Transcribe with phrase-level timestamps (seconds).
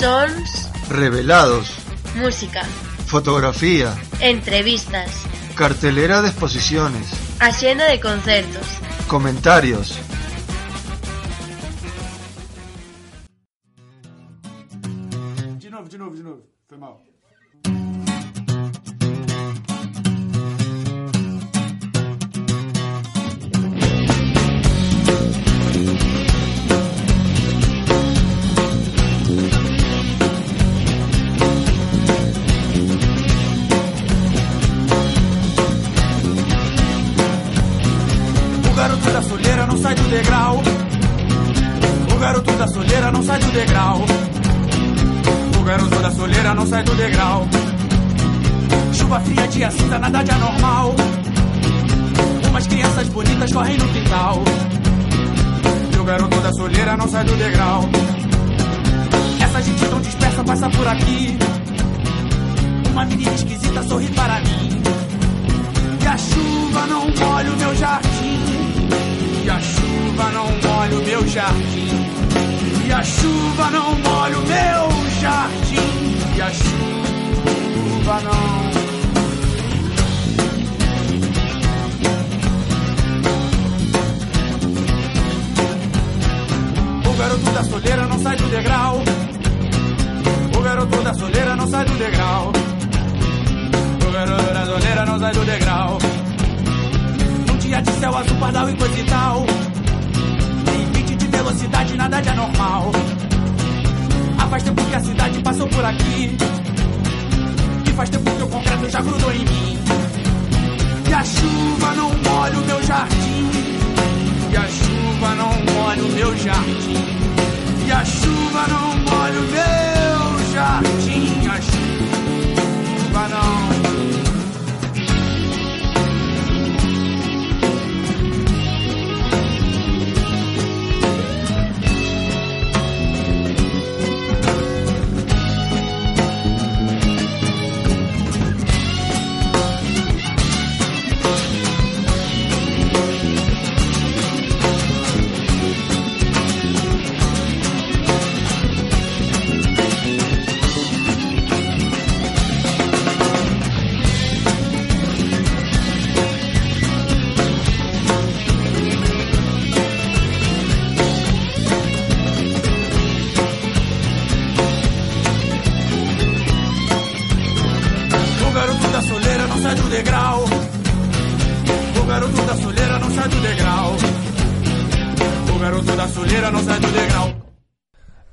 [0.00, 1.68] Sons, Revelados,
[2.14, 2.62] música,
[3.06, 5.10] fotografía, entrevistas,
[5.54, 7.06] cartelera de exposiciones,
[7.38, 8.66] axenda de concertos.
[9.08, 9.98] comentarios.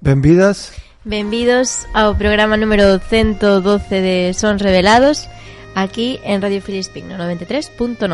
[0.07, 0.71] Benvidas.
[1.03, 3.59] Benvidos ao programa número 112
[3.91, 5.27] de Sons Revelados
[5.75, 8.07] aquí en Radio Filispigno 93.9.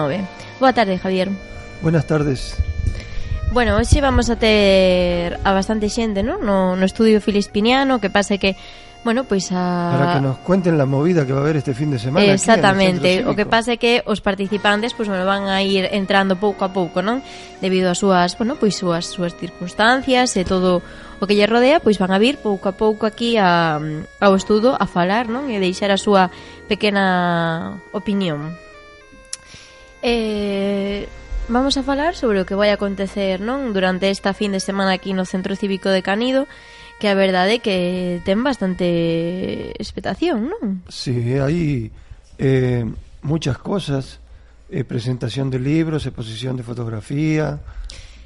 [0.57, 1.29] Boa tarde, Javier.
[1.85, 2.57] Buenas tardes.
[3.53, 6.41] Bueno, hoxe vamos a ter a bastante xente, non?
[6.41, 8.57] No, no estudio filispiniano, que pase que
[9.03, 9.91] Bueno, pois a...
[9.91, 13.27] Para que nos cuenten la movida que va a haber este fin de semana Exactamente,
[13.27, 16.71] o que pasa é que os participantes pois, bueno, van a ir entrando pouco a
[16.71, 17.19] pouco, non?
[17.59, 20.79] Debido ás súas, bueno, pois súas, súas circunstancias e todo
[21.23, 23.79] o que lle rodea, pois van a vir pouco a pouco aquí a,
[24.19, 25.47] ao estudo a falar, non?
[25.47, 26.27] E deixar a súa
[26.67, 28.59] pequena opinión.
[30.03, 31.07] Eh,
[31.47, 33.71] vamos a falar sobre o que vai acontecer, non?
[33.71, 36.43] Durante esta fin de semana aquí no Centro Cívico de Canido,
[36.99, 37.77] que a verdade é que
[38.27, 40.83] ten bastante expectación, non?
[40.91, 41.87] Sí, hai
[42.35, 42.83] eh,
[43.23, 44.19] muchas cosas,
[44.67, 47.63] eh, presentación de libros, exposición de fotografía,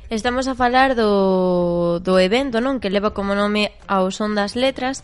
[0.09, 2.79] Estamos a falar do, do evento, non?
[2.79, 5.03] Que leva como nome ao son das letras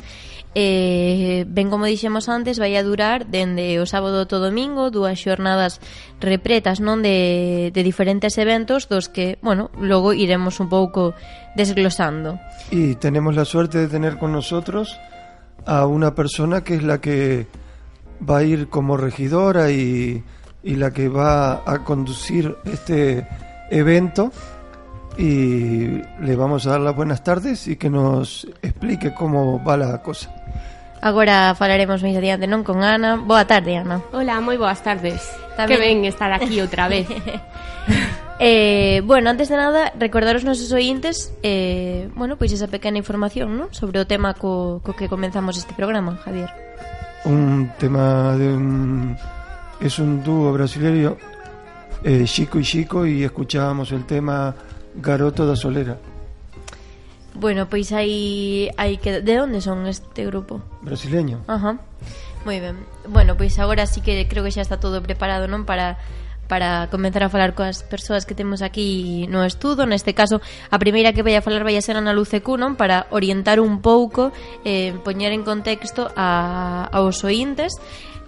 [0.55, 5.83] eh, Ben como dixemos antes Vai a durar dende o sábado to domingo Dúas xornadas
[6.23, 11.11] repretas non de, de diferentes eventos Dos que, bueno, logo iremos un pouco
[11.59, 12.39] desglosando
[12.71, 14.95] Y tenemos la suerte de tener con nosotros
[15.65, 17.47] a una persona que es la que
[18.23, 20.23] va a ir como regidora y
[20.63, 23.27] la que va a conducir este
[23.69, 24.31] evento.
[25.17, 30.01] Y le vamos a dar las buenas tardes y que nos explique cómo va la
[30.01, 30.33] cosa.
[31.03, 32.63] Agora falaremos máis adiante, non?
[32.63, 35.19] Con Ana Boa tarde, Ana Hola, moi boas tardes.
[35.59, 37.05] Tamén- Que ben estar aquí outra vez.
[38.39, 43.55] Eh, bueno, antes de nada, recordar aos nosos ointes eh, Bueno, pois esa pequena información,
[43.55, 43.69] ¿no?
[43.71, 46.49] Sobre o tema co, co que comenzamos este programa, Javier
[47.29, 49.15] Un tema de un...
[49.79, 51.15] Es un dúo brasileño,
[52.03, 54.55] eh, Chico y Chico, y escuchábamos el tema
[54.95, 55.97] Garoto da Solera.
[57.33, 60.61] Bueno, pois aí aí que de onde son este grupo?
[60.81, 61.41] Brasileño.
[61.47, 61.81] Ajá.
[62.45, 62.77] Moi ben.
[63.09, 65.97] Bueno, pois agora sí que creo que xa está todo preparado, non, para
[66.45, 69.89] para comenzar a falar coas persoas que temos aquí no estudo.
[69.89, 73.09] Neste caso, a primeira que vai a falar vai a ser Ana Luce Cunon para
[73.09, 74.29] orientar un pouco,
[74.61, 77.73] eh, poñer en contexto a, aos ointes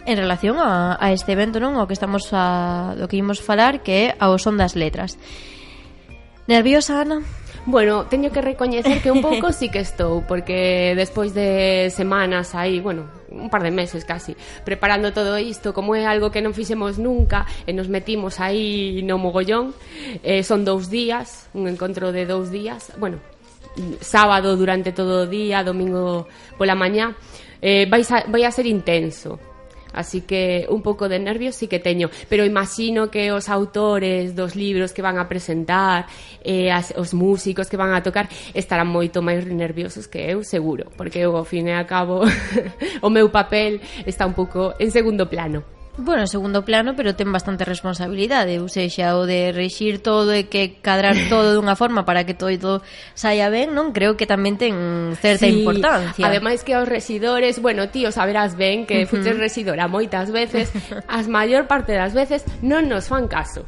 [0.09, 1.77] en relación a, a este evento, non?
[1.77, 5.21] O que estamos a, do que imos falar, que é ao son das letras.
[6.47, 7.21] Nerviosa, Ana?
[7.65, 12.79] Bueno, teño que recoñecer que un pouco sí que estou, porque despois de semanas aí,
[12.79, 17.01] bueno, un par de meses casi, preparando todo isto, como é algo que non fixemos
[17.01, 19.73] nunca, e nos metimos aí no mogollón,
[20.21, 23.17] eh, son dous días, un encontro de dous días, bueno,
[24.05, 26.29] sábado durante todo o día, domingo
[26.61, 27.17] pola mañá,
[27.65, 29.41] eh, vai, a, vai a ser intenso,
[29.95, 34.55] así que un pouco de nervios sí que teño, pero imagino que os autores dos
[34.55, 36.05] libros que van a presentar,
[36.43, 40.91] eh, as, os músicos que van a tocar, estarán moito máis nerviosos que eu, seguro,
[40.99, 42.27] porque eu, ao fin e a cabo,
[43.01, 45.63] o meu papel está un pouco en segundo plano.
[45.97, 50.83] Bueno, segundo plano, pero ten bastante responsabilidade, ou seja, o de rexir todo e que
[50.83, 52.83] cadrar todo dunha forma para que todo todo
[53.15, 53.95] saia ben, non?
[53.95, 55.63] Creo que tamén ten certa sí.
[55.63, 56.27] importancia.
[56.27, 59.23] Ademais que os residores, bueno, tío, saberás ben que uh -huh.
[59.23, 59.39] fuches
[59.87, 60.67] moitas veces,
[61.07, 63.63] as maior parte das veces non nos fan caso.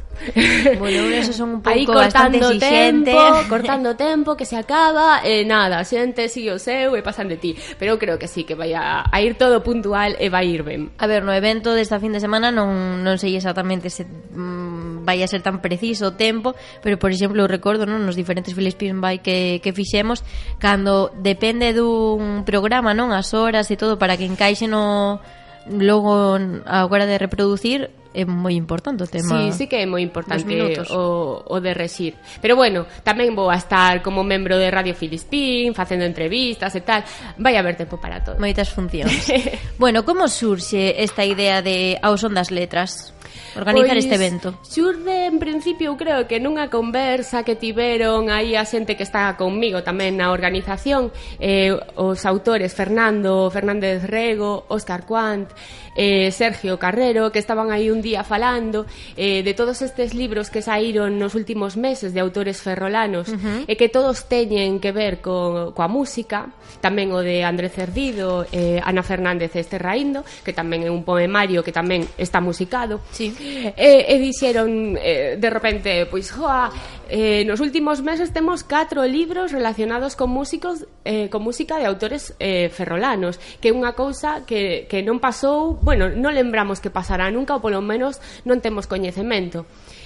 [0.78, 5.80] bueno, eso son un pouco bastante cortando tempo, cortando tempo que se acaba, eh, nada,
[5.84, 9.08] xente si o seu e pasan de ti, pero creo que sí que vai a,
[9.08, 10.92] a ir todo puntual e vai ir ben.
[10.98, 15.06] A ver, no evento desta fin de de semana non, non sei exactamente se mm,
[15.06, 18.52] vai a ser tan preciso o tempo, pero por exemplo, eu recordo non, nos diferentes
[18.52, 20.26] Philippine Bike que, que fixemos,
[20.58, 25.22] cando depende dun programa, non, as horas e todo para que encaixe no,
[25.70, 29.52] logo a hora de reproducir é moi importante o tema.
[29.52, 30.50] Sí, sí que é moi importante
[30.90, 32.16] o, o de rexir.
[32.40, 37.04] Pero bueno, tamén vou a estar como membro de Radio Filispín, facendo entrevistas e tal.
[37.36, 38.40] Vai haber tempo para todo.
[38.40, 39.28] Moitas funcións.
[39.82, 43.12] bueno, como surxe esta idea de aos ondas letras?
[43.56, 44.48] organizar pois, este evento?
[44.66, 49.32] Xurde, en principio, eu creo que nunha conversa que tiveron aí a xente que está
[49.38, 55.48] conmigo tamén na organización, eh, os autores Fernando Fernández Rego, Óscar Quant,
[55.98, 58.86] eh, Sergio Carrero, que estaban aí un día falando
[59.16, 63.64] eh, de todos estes libros que saíron nos últimos meses de autores ferrolanos uh -huh.
[63.66, 68.78] e que todos teñen que ver co, coa música, tamén o de André Cerdido, eh,
[68.78, 73.02] Ana Fernández Esterraindo, que tamén é un poemario que tamén está musicado.
[73.10, 76.70] Sí e, e dixeron eh, de repente, pois, joa,
[77.08, 82.34] eh, nos últimos meses temos catro libros relacionados con músicos eh, con música de autores
[82.38, 87.32] eh, ferrolanos que é unha cousa que, que non pasou bueno, non lembramos que pasará
[87.32, 89.64] nunca ou polo menos non temos coñecemento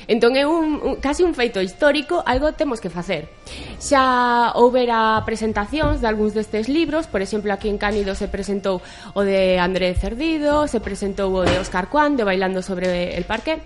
[0.09, 3.31] Entón é un, un casi un feito histórico, algo temos que facer.
[3.79, 8.83] Xa houbera presentacións de algúns destes libros, por exemplo, aquí en Cánido se presentou
[9.15, 13.63] o de André Cerdido, se presentou o de Óscar Cuán, de Bailando sobre el Parque,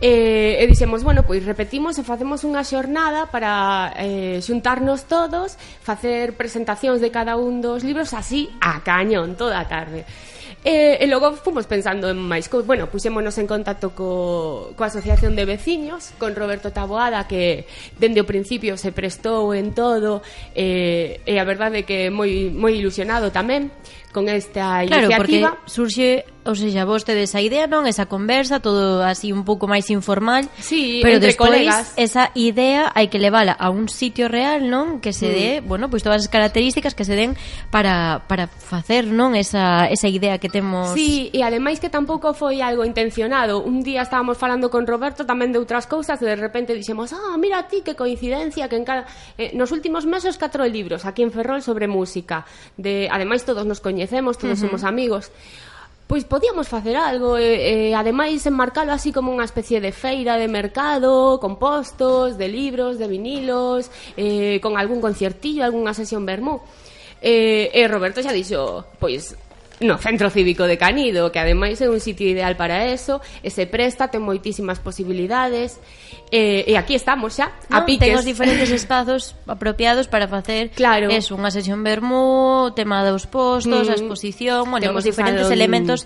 [0.00, 6.34] eh, e dixemos, bueno, pois repetimos e facemos unha xornada para eh, xuntarnos todos, facer
[6.34, 10.08] presentacións de cada un dos libros así a cañón toda a tarde.
[10.60, 12.68] E, e logo fomos pensando en máis cousas.
[12.68, 17.64] Bueno, puxémonos en contacto co, co Asociación de Veciños Con Roberto Taboada Que
[17.96, 20.20] dende o principio se prestou en todo
[20.52, 23.72] E, e a verdade que moi, moi ilusionado tamén
[24.12, 25.16] con esta claro, iniciativa.
[25.16, 27.86] Claro, porque surxe, ou seja, vos tedes a idea, non?
[27.86, 30.50] Esa conversa, todo así un pouco máis informal.
[30.58, 31.94] Sí, pero entre despois, colegas.
[31.94, 34.98] esa idea hai que levala a un sitio real, non?
[34.98, 35.34] Que se mm.
[35.36, 37.38] dé, bueno, pois pues, todas as características que se den
[37.70, 39.38] para, para facer, non?
[39.38, 40.90] Esa, esa idea que temos...
[40.96, 43.62] Sí, e ademais que tampouco foi algo intencionado.
[43.62, 47.38] Un día estábamos falando con Roberto tamén de outras cousas e de repente dixemos, ah,
[47.38, 49.06] mira ti, que coincidencia, que en cada...
[49.38, 52.42] Eh, nos últimos meses catro libros aquí en Ferrol sobre música.
[52.74, 53.06] De...
[53.12, 54.66] Ademais, todos nos coñecemos coñecemos, todos uh -huh.
[54.68, 55.30] somos amigos
[56.06, 60.50] pois podíamos facer algo e, e ademais enmarcalo así como unha especie de feira de
[60.50, 66.58] mercado con postos, de libros, de vinilos eh, con algún conciertillo algunha sesión vermú
[67.22, 69.38] e, e Roberto xa dixo pois
[69.80, 73.64] No Centro Cívico de Canido, que ademais é un sitio ideal para eso, e se
[73.64, 75.80] presta, ten moitísimas posibilidades,
[76.28, 78.04] eh, e aquí estamos xa, a no, piques.
[78.04, 81.08] Ten os diferentes espazos apropiados para facer claro.
[81.08, 83.92] eso, unha sesión vermú, tema dos postos, mm.
[83.92, 85.56] a exposición, bueno, Temos os diferentes salón...
[85.56, 86.04] elementos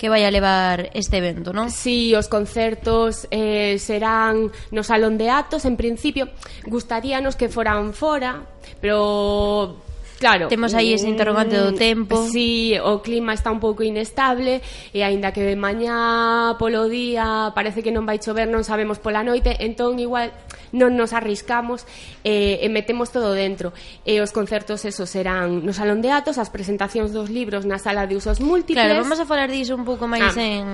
[0.00, 1.68] que vai a levar este evento, non?
[1.68, 6.32] Si, sí, os concertos eh, serán no Salón de Atos, en principio,
[6.64, 8.48] gustaríanos que foran fora,
[8.80, 9.76] pero
[10.20, 10.52] Claro.
[10.52, 12.28] Temos aí ese interrogante do mm, tempo.
[12.28, 14.60] Si, sí, o clima está un pouco inestable
[14.92, 19.24] e aínda que de mañá polo día parece que non vai chover, non sabemos pola
[19.24, 20.28] noite, entón igual
[20.76, 21.88] non nos arriscamos
[22.20, 23.72] eh, e metemos todo dentro.
[24.04, 28.04] E os concertos esos serán no Salón de Atos, as presentacións dos libros na Sala
[28.04, 28.76] de Usos Múltiples.
[28.76, 30.44] Claro, vamos a falar diso un pouco máis ah.
[30.44, 30.68] en,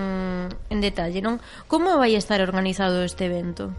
[0.51, 1.39] en detalle, non?
[1.71, 3.71] Como vai estar organizado este evento?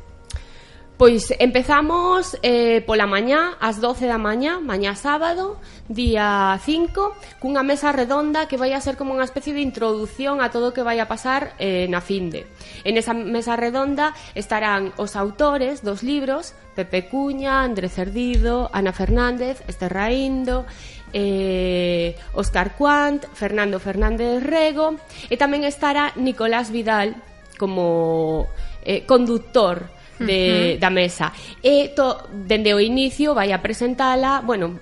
[0.98, 7.94] Pois empezamos eh, pola mañá, ás 12 da mañá, mañá sábado, día 5, cunha mesa
[7.94, 10.98] redonda que vai a ser como unha especie de introdución a todo o que vai
[10.98, 12.50] a pasar eh, na Finde.
[12.82, 19.62] En esa mesa redonda estarán os autores dos libros, Pepe Cuña, André Cerdido, Ana Fernández,
[19.70, 20.66] Esther Raindo,
[21.14, 24.98] eh, Oscar Quant, Fernando Fernández Rego,
[25.30, 27.22] e tamén estará Nicolás Vidal
[27.62, 28.50] como
[28.82, 30.80] eh, conductor de, uh -huh.
[30.80, 31.34] da mesa.
[31.62, 34.80] E to, dende o inicio vai a presentala, bueno,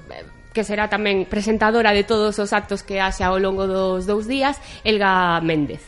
[0.55, 4.55] que será tamén presentadora de todos os actos que haxe ao longo dos dous días,
[4.87, 5.83] Elga Méndez.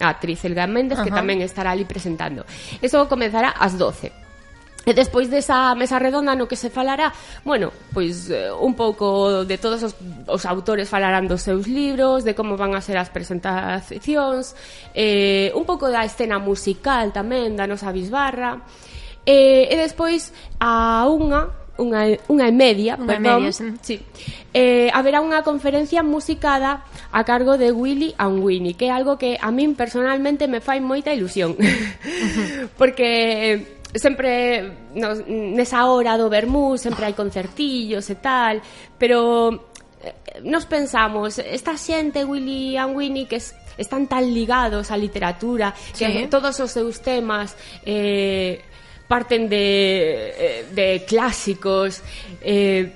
[0.00, 1.08] A actriz Elga Méndez, uh -huh.
[1.08, 2.44] que tamén estará ali presentando.
[2.84, 4.29] Eso comenzará ás 12
[4.88, 7.12] E despois desa mesa redonda no que se falará,
[7.44, 9.92] bueno, pois eh, un pouco de todos os,
[10.24, 14.56] os autores falarán dos seus libros, de como van a ser as presentacións,
[14.96, 18.64] eh, un pouco da escena musical tamén, da nosa bisbarra,
[19.28, 23.68] eh, e despois a unha unha, unha e media, unha perdón, media, sí.
[23.80, 23.96] sí.
[24.52, 29.40] Eh, haberá unha conferencia musicada a cargo de Willy and Winnie, que é algo que
[29.40, 31.56] a min personalmente me fai moita ilusión.
[32.78, 38.62] Porque sempre no, nesa hora do vermú sempre hai concertillos e tal,
[38.98, 39.70] pero
[40.02, 46.06] eh, nos pensamos, esta xente William Winnie que es, están tan ligados á literatura, sí.
[46.06, 48.62] que todos os seus temas eh
[49.10, 49.66] parten de
[50.38, 52.02] eh, de clásicos
[52.40, 52.94] eh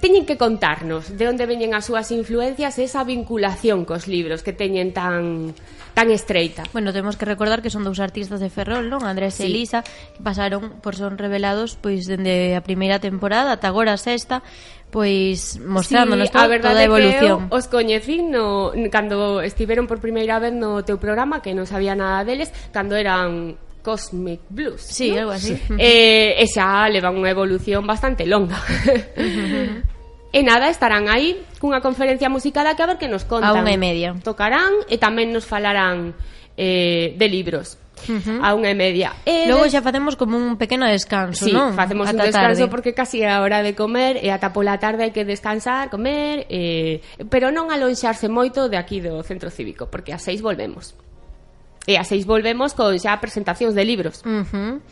[0.00, 4.52] teñen que contarnos de onde veñen as súas influencias e esa vinculación cos libros que
[4.52, 5.54] teñen tan
[5.94, 6.64] tan estreita.
[6.72, 9.06] Bueno, temos que recordar que son dous artistas de Ferrol, non?
[9.06, 9.46] Andrés sí.
[9.46, 14.00] e Elisa, que pasaron por son revelados pois dende a primeira temporada ata agora a
[14.00, 14.42] sexta,
[14.90, 17.38] pois mostrándonos sí, todo, a verdade toda a evolución.
[17.48, 21.94] Que os coñecín no, cando estiveron por primeira vez no teu programa, que non sabía
[21.94, 23.54] nada deles, cando eran
[23.86, 24.82] Cosmic Blues.
[24.82, 25.30] Sí, ¿no?
[25.30, 25.54] algo así.
[25.54, 25.78] Sí.
[25.78, 28.58] Eh, e xa leva unha evolución bastante longa.
[30.34, 33.54] E nada, estarán aí cunha conferencia musical que a ver que nos contan.
[33.54, 34.18] A unha e media.
[34.18, 36.10] Tocarán e tamén nos falarán
[36.58, 37.78] eh, de libros.
[38.10, 38.38] Uh -huh.
[38.42, 39.14] A unha e media.
[39.22, 41.78] E Logo xa facemos como un pequeno descanso, sí, non?
[41.78, 42.74] facemos ata un descanso tarde.
[42.74, 46.50] porque casi é a hora de comer e ata pola tarde hai que descansar, comer,
[46.50, 46.98] eh,
[47.30, 50.98] pero non alonxarse moito de aquí do centro cívico, porque a seis volvemos.
[51.86, 54.26] E a seis volvemos con xa presentacións de libros.
[54.26, 54.82] Uh -huh.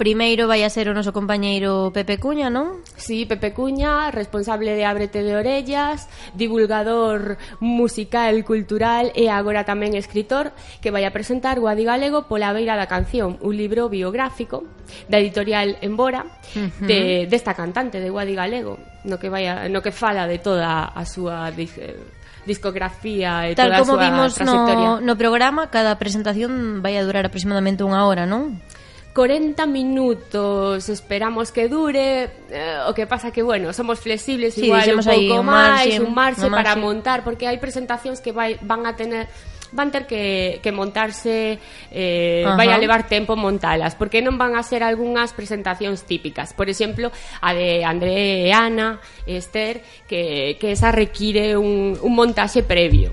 [0.00, 2.80] Primeiro vai a ser o noso compañeiro Pepe Cuña, non?
[2.96, 10.56] Sí, Pepe Cuña, responsable de Ábrete de Orellas, divulgador musical, cultural e agora tamén escritor,
[10.80, 14.64] que vai a presentar Guadi Galego pola beira da canción, un libro biográfico
[15.12, 16.88] da editorial Embora uh -huh.
[16.88, 20.96] de desta cantante de Guadi Galego, no que vai a, no que fala de toda
[20.96, 22.00] a súa eh,
[22.48, 27.04] discografía e Tal toda como a súa vimos no, no programa, cada presentación vai a
[27.04, 28.64] durar aproximadamente unha hora, non?
[29.14, 34.86] 40 minutos esperamos que dure eh, o que pasa que bueno, somos flexibles sí, igual
[34.94, 39.26] un pouco máis, un marxe para montar porque hai presentacións que vai, van a tener
[39.72, 41.58] van ter que, que montarse
[41.90, 42.54] eh, Ajá.
[42.54, 47.10] vai a levar tempo montalas porque non van a ser algunhas presentacións típicas por exemplo,
[47.42, 53.10] a de André e Ana Esther que, que esa require un, un montaxe previo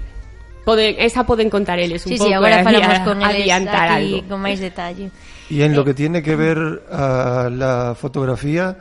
[0.67, 3.71] Poden, esa poden contar eles un sí, pouco sí, agora eh, falamos con eles aquí
[3.71, 4.27] algo.
[4.27, 5.07] con máis detalle
[5.49, 8.77] Y en lo que tiene que ver a la fotografía,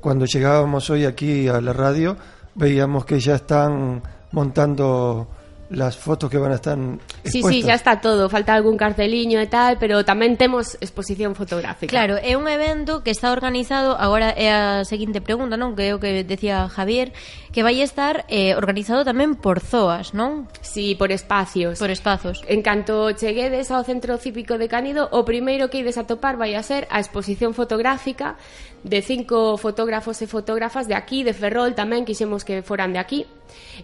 [0.00, 2.16] cuando llegábamos hoy aquí a la radio,
[2.54, 5.28] veíamos que ya están montando
[5.70, 7.32] las fotos que van a estar expuestas.
[7.32, 11.92] Sí, sí, ya está todo, falta algún carteliño e tal, pero tamén temos exposición fotográfica.
[11.92, 15.76] Claro, é un evento que está organizado, agora é a seguinte pregunta, non?
[15.76, 17.12] Que é o que decía Javier,
[17.52, 20.48] que vai estar eh, organizado tamén por zoas, non?
[20.64, 21.76] Sí, por espacios.
[21.76, 22.40] Por espazos.
[22.48, 26.56] En canto cheguedes ao Centro Cívico de Cánido, o primeiro que ides a topar vai
[26.56, 28.40] a ser a exposición fotográfica
[28.84, 33.26] de cinco fotógrafos e fotógrafas de aquí, de Ferrol tamén, quixemos que foran de aquí.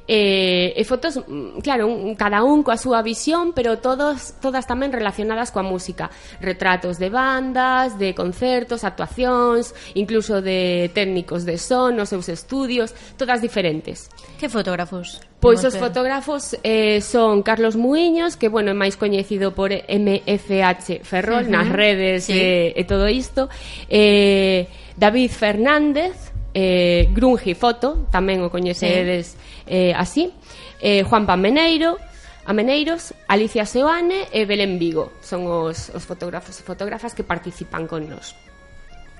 [0.06, 4.92] E, e fotos, mm, claro, un, cada un coa súa visión, pero todos todas tamén
[4.92, 6.10] relacionadas coa música.
[6.42, 13.40] Retratos de bandas, de concertos, actuacións, incluso de técnicos de son, nos seus estudios, todas
[13.40, 14.10] diferentes.
[14.38, 15.22] Que fotógrafos?
[15.44, 21.44] Pois os fotógrafos eh, son Carlos Muiños, que bueno, é máis coñecido por MFH Ferrol
[21.44, 21.52] uh -huh.
[21.52, 22.32] nas redes sí.
[22.32, 23.52] e, eh, e todo isto,
[23.92, 24.64] eh
[24.96, 29.68] David Fernández, eh Grungi Foto, tamén o coñecedes sí.
[29.68, 30.32] eh así,
[30.80, 32.00] eh Juan Pameneiro,
[32.48, 35.12] a Meneiros, Alicia Seoane e Belén Vigo.
[35.20, 38.32] Son os, os fotógrafos e fotógrafas que participan con nos.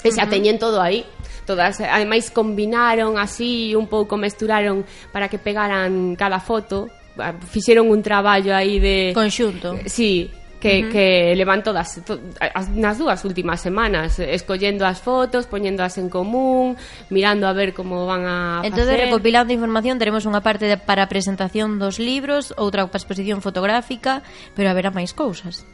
[0.05, 1.09] E xa teñen todo aí
[1.45, 6.89] todas, ademais combinaron así un pouco mesturaron para que pegaran cada foto
[7.21, 9.79] ah, fixeron un traballo aí de conxunto.
[9.87, 10.31] Sí,
[10.65, 10.93] que, uh -huh.
[10.93, 16.81] que levan todas to, as, nas dúas últimas semanas escollendo as fotos, poñéndoas en común,
[17.13, 19.05] mirando a ver como van a Entonces, facer.
[19.13, 24.25] recopilando información, teremos unha parte de, para a presentación dos libros, outra para exposición fotográfica,
[24.57, 25.69] pero haberá máis cousas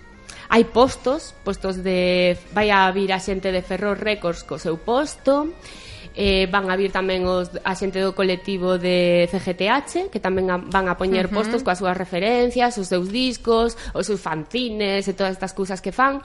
[0.51, 5.55] hai postos, postos de vai a vir a xente de Ferrol Records co seu posto,
[6.15, 10.59] eh, van a vir tamén os, a xente do colectivo de CGTH que tamén a,
[10.59, 11.39] van a poñer uh -huh.
[11.39, 15.95] postos coas súas referencias, os seus discos os seus fanzines e todas estas cousas que
[15.95, 16.19] fan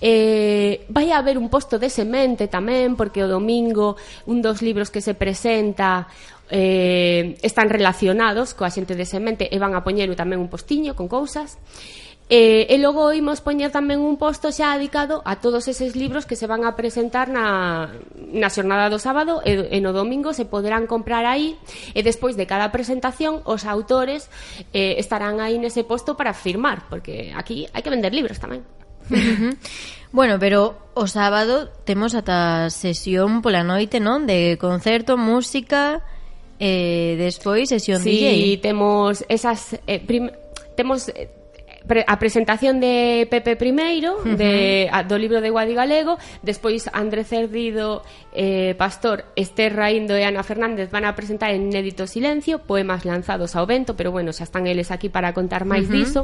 [0.00, 4.88] eh, vai a haber un posto de semente tamén porque o domingo un dos libros
[4.88, 6.08] que se presenta
[6.48, 11.12] eh, están relacionados coa xente de semente e van a poñer tamén un postiño con
[11.12, 11.60] cousas
[12.26, 16.34] E, e logo imos poñer tamén un posto xa dedicado a todos eses libros que
[16.34, 20.90] se van a presentar na, na xornada do sábado e, e no domingo se poderán
[20.90, 21.54] comprar aí
[21.94, 24.26] e despois de cada presentación os autores
[24.74, 28.66] eh, estarán aí nese posto para firmar porque aquí hai que vender libros tamén
[30.10, 34.26] bueno, pero o sábado temos ata sesión pola noite, non?
[34.26, 36.02] De concerto, música
[36.58, 38.26] e eh, despois sesión sí, DJ.
[38.34, 40.32] Sí, temos esas eh, prim
[40.74, 41.30] temos eh,
[42.06, 44.36] a presentación de Pepe Primeiro uh -huh.
[44.36, 48.02] de, a, do libro de Guadi Galego despois André Cerdido
[48.32, 53.54] eh, Pastor, Esther Raindo e Ana Fernández van a presentar en Inédito Silencio poemas lanzados
[53.54, 55.98] ao vento pero bueno, xa están eles aquí para contar máis uh -huh.
[55.98, 56.20] diso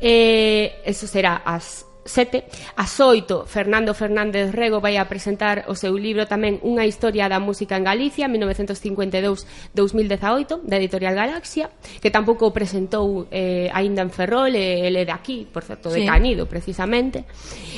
[0.00, 2.44] eh, eso será as 7,
[2.76, 7.36] ás 8, Fernando Fernández Rego vai a presentar o seu libro tamén Unha historia da
[7.36, 8.24] música en Galicia
[9.76, 11.68] 1952-2018 da Editorial Galaxia,
[12.00, 16.00] que tampouco o presentou eh, aínda en Ferrol e ele de aquí, por certo, de
[16.00, 16.08] sí.
[16.08, 17.24] Canido precisamente.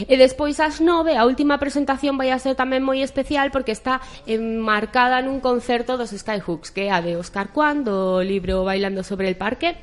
[0.07, 4.01] E despois ás 9 a última presentación vai a ser tamén moi especial porque está
[4.25, 9.27] enmarcada nun concerto dos Skyhooks, que é a de Oscar Kwan do libro Bailando sobre
[9.27, 9.75] el parque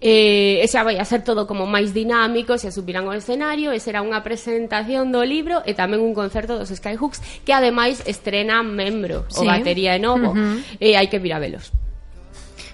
[0.00, 3.78] eh, e xa vai a ser todo como máis dinámico, xa subirán o escenario, e
[3.82, 9.26] será unha presentación do libro e tamén un concerto dos Skyhooks, que ademais estrena membro,
[9.28, 9.42] sí.
[9.42, 10.56] o batería de novo, uh eh, -huh.
[10.78, 11.74] e hai que vir a velos.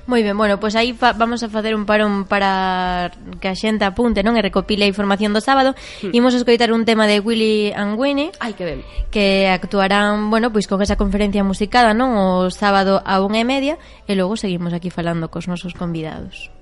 [0.04, 3.08] Moi ben, bueno, pois aí fa, vamos a facer un parón para
[3.40, 4.37] que a xente apunte, non?
[4.37, 5.72] E recopile a información do sábado.
[6.04, 6.12] mm.
[6.12, 8.28] Imos escoitar un tema de Willy and Winnie.
[8.37, 8.80] Ai, que ben.
[9.08, 12.20] Que actuarán, bueno, pois con esa conferencia musicada, non?
[12.20, 13.74] O sábado a unha e media.
[14.04, 16.52] E logo seguimos aquí falando cos nosos convidados.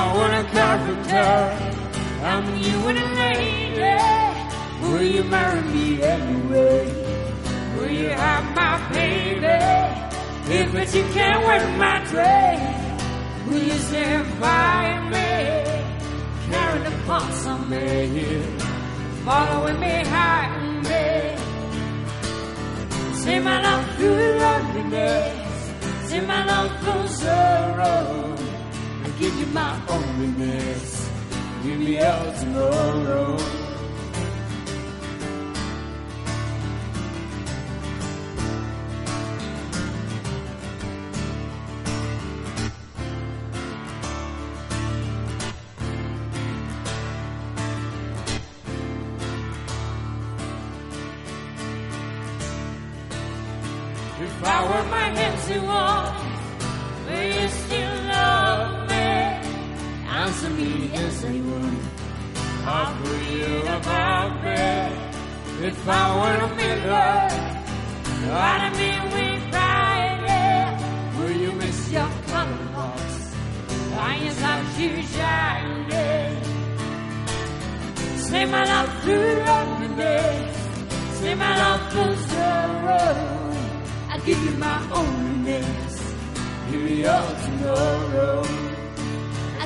[0.00, 1.32] I were a carpenter
[2.30, 3.98] and you were a lady,
[4.80, 6.84] will you marry me anyway?
[7.76, 9.58] Will you have my baby?
[10.56, 12.62] If but you can't work my trade,
[13.46, 14.82] will you stand by
[15.12, 15.30] me?
[16.50, 18.42] Carrying the parts of me,
[19.26, 19.90] following me.
[23.22, 28.30] See my love through loneliness, see my love through sorrow
[29.20, 31.10] give you my loneliness.
[31.62, 33.36] Give me out tomorrow.
[54.22, 57.89] If I were my empty one, will you still?
[60.42, 61.78] Answer me, yes, I would.
[62.64, 65.66] How could you about me?
[65.66, 67.28] If I were a miller,
[68.48, 70.64] I'd have been with Friday.
[71.18, 73.36] Will you miss your color box?
[73.90, 76.42] Lions of you shining.
[78.16, 80.56] Say my love through loneliness.
[81.20, 83.12] Say my love through sorrow.
[84.08, 86.14] I give you my loneliness.
[86.70, 88.69] Give me all tomorrow.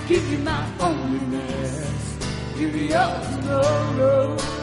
[0.06, 2.16] keeping my loneliness
[2.56, 4.53] to the other road.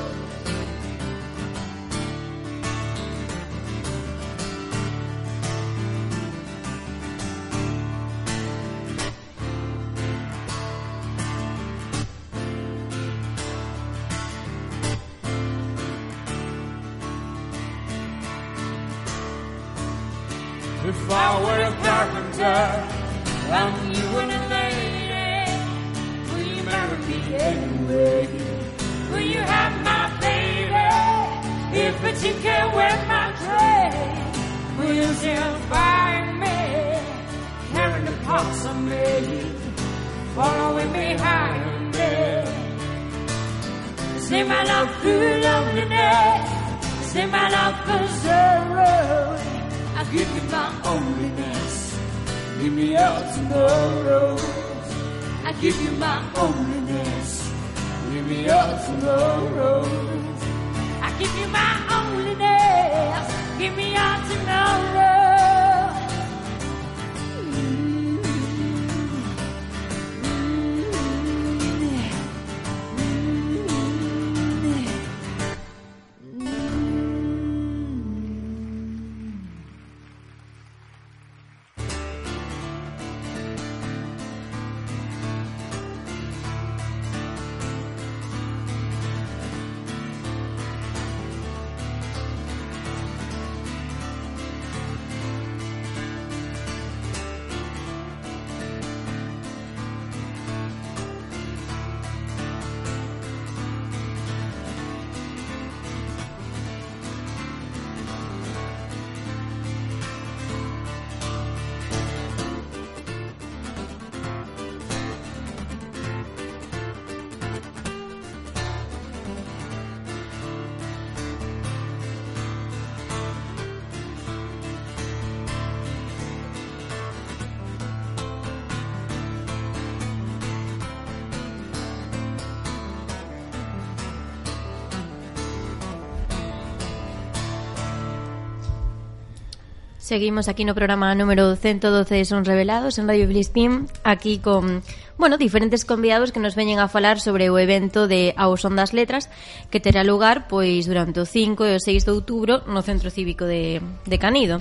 [140.11, 144.83] Seguimos aquí no programa número 112 de Son Revelados en Radio Filispín, aquí con,
[145.17, 149.31] bueno, diferentes convidados que nos veñen a falar sobre o evento de Aos Ondas Letras
[149.71, 153.47] que terá lugar pois durante o 5 e o 6 de outubro no Centro Cívico
[153.47, 154.59] de, de Canido.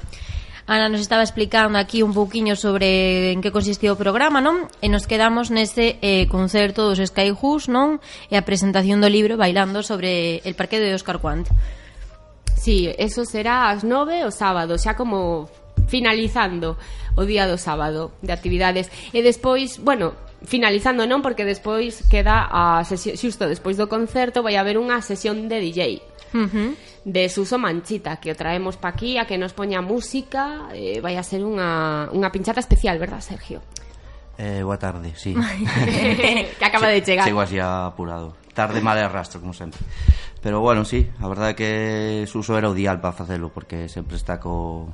[0.71, 4.71] Ana nos estaba explicando aquí un pouquiño sobre en que consistía o programa, non?
[4.79, 7.99] E nos quedamos nese eh, concerto dos Skyhus, non?
[8.31, 11.51] E a presentación do libro Bailando sobre el parque de Oscar Quant.
[12.61, 15.49] Sí, eso será ás 9 o sábado, xa como
[15.89, 16.77] finalizando
[17.17, 18.93] o día do sábado de actividades.
[19.17, 20.13] E despois, bueno,
[20.45, 25.49] finalizando non, porque despois queda a sesión, xusto despois do concerto vai haber unha sesión
[25.49, 25.81] de DJ.
[26.31, 26.71] Uh -huh.
[27.03, 31.17] de Suso Manchita que o traemos pa aquí a que nos poña música eh, vai
[31.17, 33.65] a ser unha, unha pinchada especial, verdad Sergio?
[34.37, 35.33] Eh, boa tarde, sí.
[36.61, 37.25] que acaba che, de chegar.
[37.25, 38.37] Chego así apurado.
[38.53, 39.81] Tarde mal arrastro, como sempre.
[40.41, 44.41] Pero bueno, sí, a verdade que Suso era o dial para facelo porque sempre está
[44.41, 44.89] co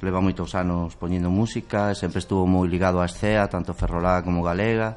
[0.00, 4.96] leva moitos anos poñendo música, sempre estuvo moi ligado á escea, tanto ferrolá como galega.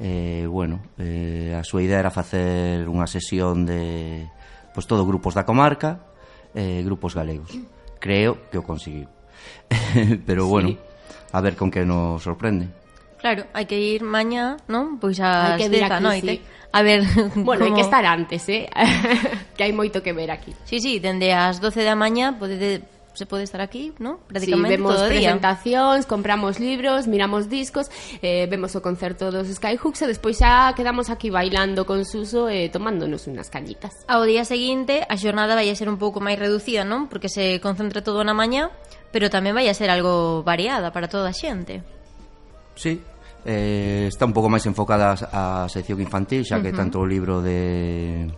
[0.00, 4.24] Eh, bueno, eh, a súa idea era facer unha sesión de
[4.72, 6.00] pois pues, todo grupos da comarca,
[6.56, 7.52] eh, grupos galegos.
[8.00, 9.04] Creo que o conseguiu.
[10.26, 10.78] Pero bueno, sí.
[11.36, 12.79] a ver con que nos sorprende.
[13.20, 14.96] Claro, hai que ir mañá, non?
[14.96, 16.40] Pois ás 10 da noite.
[16.40, 16.58] Sí.
[16.72, 17.04] A ver,
[17.36, 17.68] bueno, como...
[17.68, 18.64] hai que estar antes, eh?
[19.56, 20.56] que hai moito que ver aquí.
[20.64, 22.80] Sí, sí, dende as 12 da mañá podede
[23.12, 24.20] se pode estar aquí, ¿no?
[24.28, 26.08] Prácticamente sí, vemos todo presentacións, día.
[26.08, 27.90] compramos libros, miramos discos,
[28.22, 32.64] eh, vemos o concerto dos Skyhooks e despois xa quedamos aquí bailando con Suso e
[32.64, 33.92] eh, tomándonos unhas cañitas.
[34.08, 37.10] Ao día seguinte a xornada vai a ser un pouco máis reducida, non?
[37.10, 38.72] Porque se concentra todo na mañá,
[39.12, 41.99] pero tamén vai a ser algo variada para toda a xente.
[42.74, 43.02] Sí,
[43.44, 46.80] eh, está un pouco máis enfocada a, a sección infantil, xa que uh -huh.
[46.80, 48.28] tanto o libro de,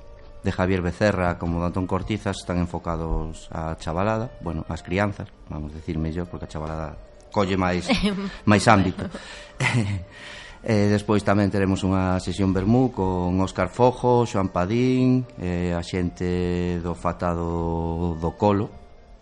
[0.43, 5.73] de Javier Becerra como de Antón Cortizas están enfocados á chavalada, bueno, ás crianzas, vamos
[5.73, 6.99] a decir mellor, porque a chavalada
[7.31, 7.89] colle máis
[8.51, 9.07] máis ámbito.
[10.63, 16.79] eh, despois tamén teremos unha sesión vermú con Óscar Fojo, Xoan Padín, eh, a xente
[16.79, 18.71] do Fatado do Colo,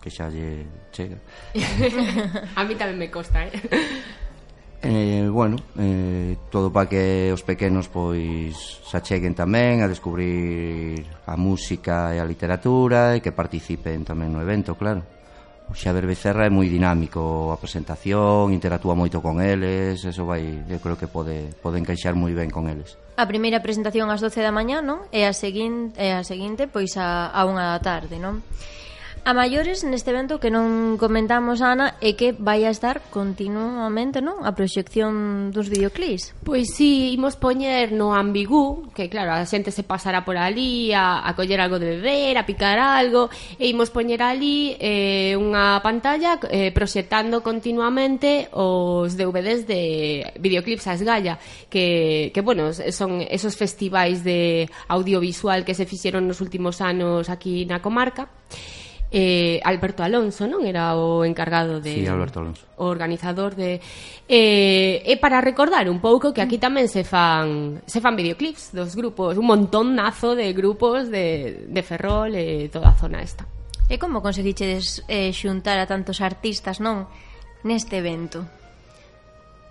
[0.01, 1.17] que xa lle chega.
[2.59, 3.53] a mí tamén me costa, eh?
[4.83, 11.37] Eh, bueno, eh, todo para que os pequenos pois se acheguen tamén a descubrir a
[11.37, 15.05] música e a literatura e que participen tamén no evento, claro.
[15.69, 20.81] O Xaver Becerra é moi dinámico a presentación, interactúa moito con eles, eso vai, eu
[20.81, 22.97] creo que pode, pode encaixar moi ben con eles.
[23.21, 25.05] A primeira presentación ás 12 da mañá, non?
[25.13, 28.41] E a seguinte, e a seguinte pois a, a unha da tarde, non?
[29.23, 34.41] A maiores neste evento que non comentamos, Ana, é que vai a estar continuamente non
[34.41, 36.33] a proxección dos videoclips.
[36.41, 41.21] Pois sí, imos poñer no ambigú, que claro, a xente se pasará por ali a,
[41.21, 43.29] a coller algo de beber, a picar algo,
[43.61, 50.97] e imos poñer ali eh, unha pantalla eh, proxectando continuamente os DVDs de videoclips a
[50.97, 51.37] esgalla,
[51.69, 57.69] que, que bueno, son esos festivais de audiovisual que se fixeron nos últimos anos aquí
[57.69, 58.25] na comarca
[59.11, 60.63] eh, Alberto Alonso, non?
[60.63, 61.99] Era o encargado de...
[61.99, 62.63] Sí, Alberto Alonso.
[62.79, 63.83] O organizador de...
[64.31, 68.95] Eh, e para recordar un pouco que aquí tamén se fan se fan videoclips dos
[68.95, 73.43] grupos, un montonazo de grupos de, de Ferrol e toda a zona esta.
[73.91, 77.11] E como conseguiches eh, xuntar a tantos artistas, non?
[77.67, 78.47] Neste evento.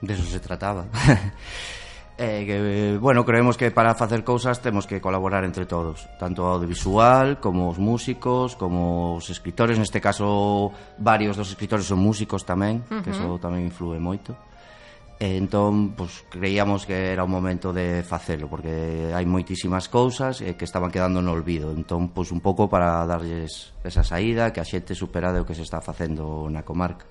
[0.04, 0.84] De eso se trataba.
[2.20, 6.52] eh, que, bueno, creemos que para facer cousas temos que colaborar entre todos, tanto o
[6.52, 10.68] audiovisual, como os músicos, como os escritores, neste caso
[11.00, 13.02] varios dos escritores son músicos tamén, uh -huh.
[13.02, 14.36] que eso tamén influe moito.
[15.20, 20.56] E entón, pues, creíamos que era o momento de facelo, porque hai moitísimas cousas eh,
[20.56, 21.76] que estaban quedando no olvido.
[21.76, 25.64] Entón, pues, un pouco para darlles esa saída, que a xente superade o que se
[25.64, 27.04] está facendo na comarca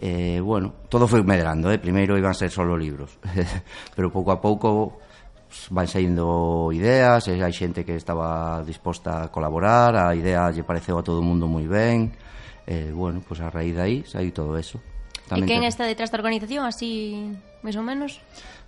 [0.00, 1.78] eh, bueno, todo foi medrando, eh?
[1.78, 3.16] primeiro iban ser solo libros,
[3.96, 5.00] pero pouco a pouco
[5.48, 10.68] pues, van saindo ideas, e hai xente que estaba disposta a colaborar, a idea lle
[10.68, 12.12] pareceu a todo o mundo moi ben,
[12.68, 14.82] eh, bueno, pues a raíz de aí sai todo eso.
[15.26, 17.16] Tamén e quen está detrás da organización, así,
[17.64, 18.20] máis ou menos?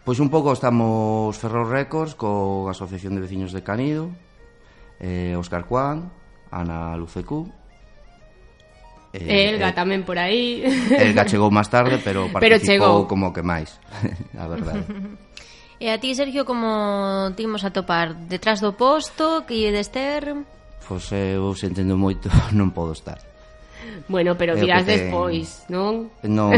[0.08, 4.08] Pois un pouco estamos Ferrol Records co Asociación de Veciños de Canido,
[4.98, 6.08] eh, Óscar Juan,
[6.50, 7.52] Ana Lucecú,
[9.18, 10.62] Eh, Elga eh, tamén por aí.
[10.94, 12.96] Elga chegou máis tarde, pero participou pero chegou.
[13.10, 13.74] como que máis,
[14.38, 14.86] a verdade.
[15.78, 18.14] E a ti, Sergio, como timos a topar?
[18.30, 20.34] Detrás do posto, que de ester?
[20.86, 23.18] Pois eh, eu se entendo moito, non podo estar.
[24.06, 25.10] Bueno, pero dirás ten...
[25.10, 26.10] despois, non?
[26.26, 26.50] Non,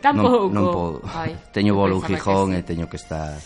[0.00, 0.52] Tampouco.
[0.54, 0.98] non, non podo.
[1.08, 3.36] Ai, teño bolo en Gijón e teño que estar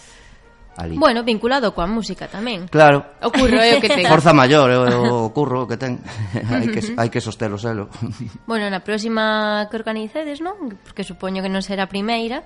[0.76, 0.98] ali.
[0.98, 2.66] Bueno, vinculado coa música tamén.
[2.68, 3.04] Claro.
[3.22, 4.06] O curro é o que ten.
[4.06, 6.00] Forza maior é o curro que ten.
[6.50, 7.90] hai que hai que sostelo selo.
[8.50, 10.74] bueno, na próxima que organicedes, non?
[10.82, 12.42] Porque supoño que non será a primeira.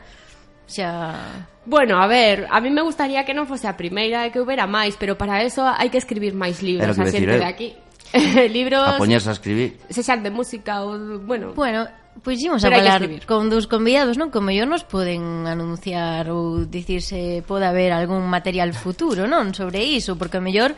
[0.69, 4.41] Xa Bueno, a ver, a mí me gustaría que non fose a primeira e que
[4.41, 7.69] houbera máis, pero para eso hai que escribir máis libros a xente de aquí.
[8.57, 9.77] libros A poñerse a escribir.
[9.93, 11.53] Se xan de música ou, bueno.
[11.53, 11.85] Bueno,
[12.24, 14.33] Pois imos a falar con dos convidados, non?
[14.33, 19.54] Como yo nos poden anunciar ou dicir se pode haber algún material futuro, non?
[19.54, 20.74] Sobre iso, porque a mellor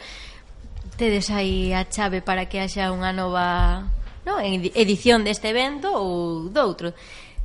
[1.01, 3.89] tedes aí a chave para que haxa unha nova
[4.27, 4.43] non?
[4.45, 6.93] edición deste evento ou doutro.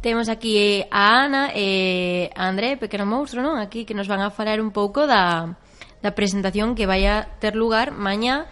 [0.03, 3.57] Temos aquí eh, a Ana e a André, pequeno monstro, non?
[3.57, 5.55] Aquí que nos van a falar un pouco da,
[6.03, 8.45] da presentación que vai a ter lugar mañá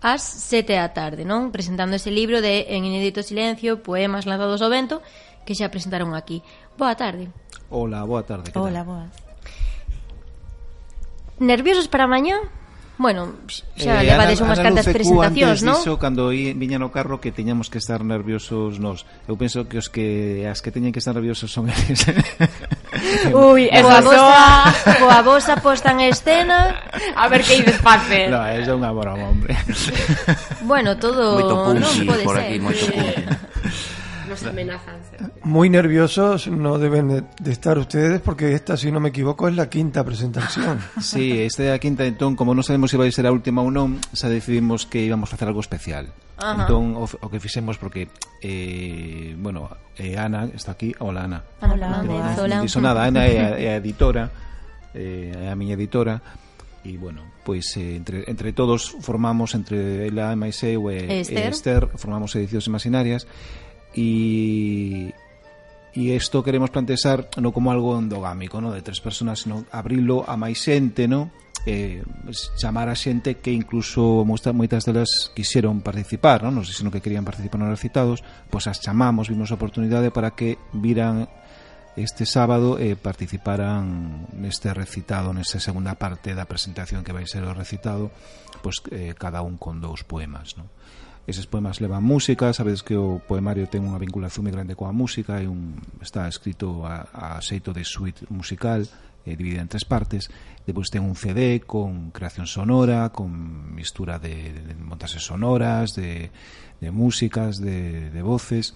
[0.00, 1.50] ás sete da tarde, non?
[1.50, 5.02] Presentando ese libro de En inédito silencio, poemas lanzados ao vento,
[5.42, 6.42] que xa presentaron aquí.
[6.78, 7.32] Boa tarde.
[7.70, 8.54] Hola, boa tarde.
[8.54, 8.86] Que Hola, tal?
[8.86, 9.06] boa.
[11.38, 12.38] Nerviosos para mañá?
[12.98, 13.38] Bueno,
[13.78, 15.78] xa eh, levades unhas cantas presentacións, non?
[15.78, 19.06] Dixo, cando viña no carro que teñamos que estar nerviosos nos.
[19.30, 22.02] Eu penso que os que as que teñen que estar nerviosos son eles.
[23.34, 24.72] Ui, esa soa...
[24.98, 26.74] Coa vosa posta en escena...
[27.16, 28.30] A ver que ides facer.
[28.30, 29.56] No, é unha broma, hombre.
[30.62, 31.38] Bueno, todo...
[31.38, 32.44] Moito punky no, por ser.
[32.44, 33.47] aquí, moito punky
[34.42, 34.96] nos amenazan.
[35.44, 39.68] Muy nerviosos no deben de estar ustedes porque esta, si no me equivoco, es la
[39.68, 40.78] quinta presentación.
[41.00, 43.70] Sí, esta é a quinta, entón, como non sabemos se vai ser a última ou
[43.72, 46.10] non, xa decidimos que íbamos a facer algo especial.
[46.38, 46.64] Ajá.
[46.68, 48.06] Entón, o, o que fixemos, porque,
[48.44, 50.94] eh, bueno, eh, Ana está aquí.
[51.02, 51.42] Hola, Ana.
[51.62, 52.34] Hola, hola.
[52.38, 53.02] non- dixo nada.
[53.06, 54.30] Ana é a, é a editora,
[54.94, 56.22] eh, é a miña editora,
[56.86, 61.26] e, bueno, pois eh, entre, entre todos formamos, entre ela e máis eu eh, E
[61.26, 61.42] Esther.
[61.42, 63.26] e Esther, formamos Edicións Imaginarias,
[63.94, 65.12] e
[65.98, 70.38] e isto queremos plantear non como algo endogámico, no de tres personas, sino abrilo a
[70.38, 71.32] máis xente, no?
[71.66, 72.02] eh,
[72.56, 77.02] chamar a xente que incluso moita, moitas delas quixeron participar, non, non sei sino que
[77.02, 81.28] querían participar nos recitados, pois as chamamos, vimos a oportunidade para que viran
[81.98, 87.52] este sábado eh, participaran neste recitado, nesta segunda parte da presentación que vai ser o
[87.52, 88.14] recitado,
[88.62, 90.70] pois eh, cada un con dous poemas, non?
[91.28, 95.36] Eses poemas levan música, sabedes que o poemario ten unha vinculación moi grande coa música,
[95.36, 98.88] e un, está escrito a, a xeito de suite musical,
[99.28, 100.32] eh, dividida en tres partes.
[100.64, 103.28] Depois ten un CD con creación sonora, con
[103.76, 106.32] mistura de, de montases sonoras, de,
[106.80, 108.72] de músicas, de, de voces.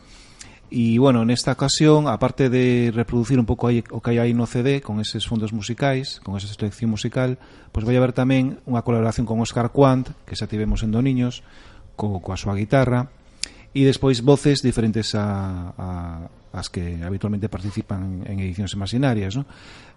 [0.68, 4.44] E, bueno, nesta ocasión, aparte de reproducir un pouco aí, o que hai aí no
[4.44, 7.40] CD, con eses fondos musicais, con esa selección musical,
[7.72, 11.40] pois vai haber tamén unha colaboración con Óscar Quant, que xa tivemos en Doniños,
[11.96, 13.09] co, coa súa guitarra
[13.72, 15.88] e despois voces diferentes a, a
[16.52, 19.48] as que habitualmente participan en edicións imaginarias, ¿no?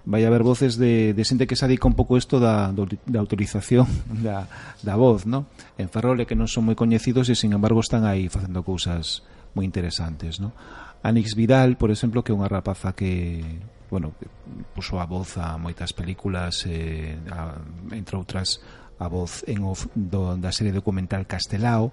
[0.07, 3.83] Vai haber voces de, de xente que se adica un pouco isto da, da autorización
[4.25, 4.47] da,
[4.79, 5.51] da voz, ¿no?
[5.75, 9.67] En Ferrole que non son moi coñecidos e, sin embargo, están aí facendo cousas moi
[9.67, 10.55] interesantes, ¿no?
[11.03, 13.43] Anix Vidal, por exemplo, que é unha rapaza que
[13.91, 14.25] bueno, que
[14.73, 17.59] puso a voz a moitas películas eh, a,
[17.91, 18.63] entre outras
[18.99, 21.91] a voz en off do, da serie documental Castelao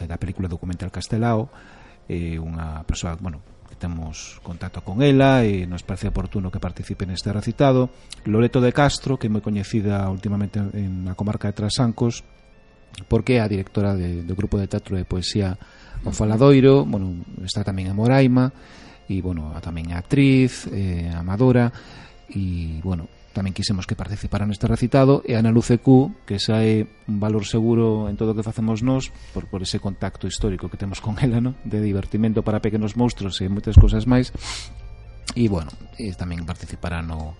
[0.00, 1.50] eh, da película documental Castelao
[2.06, 7.02] eh, unha persoa, bueno, que temos contacto con ela e nos parece oportuno que participe
[7.02, 7.90] neste recitado.
[8.22, 12.22] Loreto de Castro, que é moi coñecida últimamente en a comarca de Trasancos
[13.10, 15.58] porque é a directora de, do grupo de teatro de poesía
[16.04, 18.52] O Faladoiro, bueno, está tamén en Moraima
[19.10, 21.72] e, bueno, tamén a actriz, eh, amadora
[22.30, 26.88] e, bueno, tamén quisemos que participara neste recitado e Ana Luce Q, que xa é
[27.04, 30.80] un valor seguro en todo o que facemos nós por, por ese contacto histórico que
[30.80, 31.52] temos con ela, no?
[31.68, 34.32] de divertimento para pequenos monstruos e moitas cousas máis.
[35.36, 35.68] E bueno,
[36.00, 37.36] e tamén participará no,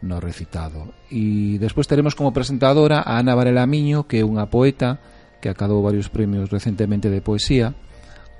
[0.00, 0.96] no recitado.
[1.12, 4.96] E despois teremos como presentadora a Ana Varela Miño, que é unha poeta
[5.44, 7.76] que acadou varios premios recentemente de poesía.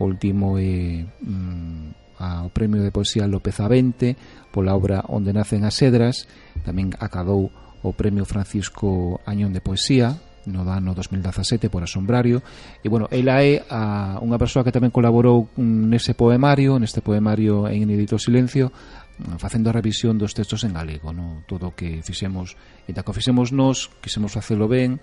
[0.00, 4.16] O último é mm, ao premio de poesía López Avente
[4.54, 6.30] pola obra Onde nacen as cedras,
[6.62, 7.50] tamén acadou
[7.82, 10.14] o Premio Francisco Añón de Poesía
[10.46, 12.44] no ano 2017 por Asombrario
[12.84, 17.88] e bueno, ela é a, unha persoa que tamén colaborou nese poemario neste poemario en
[17.88, 18.68] Inédito Silencio
[19.40, 21.46] facendo a revisión dos textos en galego no?
[21.48, 25.00] todo o que fixemos e da que fixemos nos, quisemos facelo ben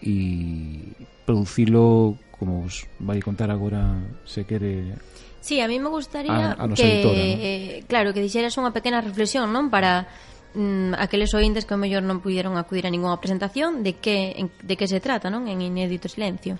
[0.00, 0.96] e
[1.28, 4.96] producilo como os vai contar agora se quere
[5.40, 7.42] Sí, a mí me gustaría a, a que, editora, ¿no?
[7.42, 9.70] eh, claro, que dixeras unha pequena reflexión, non?
[9.70, 10.10] Para
[10.54, 14.50] mm, aqueles ointes que ao mellor non puderon acudir a ningunha presentación de que en,
[14.62, 15.46] de que se trata, non?
[15.46, 16.58] En Inédito Silencio.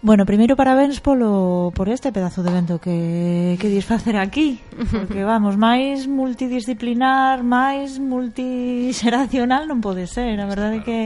[0.00, 4.62] Bueno, primeiro parabéns polo por este pedazo de evento que que disfacer aquí,
[4.94, 10.98] porque vamos, máis multidisciplinar, máis multixeracional non pode ser, a verdade é que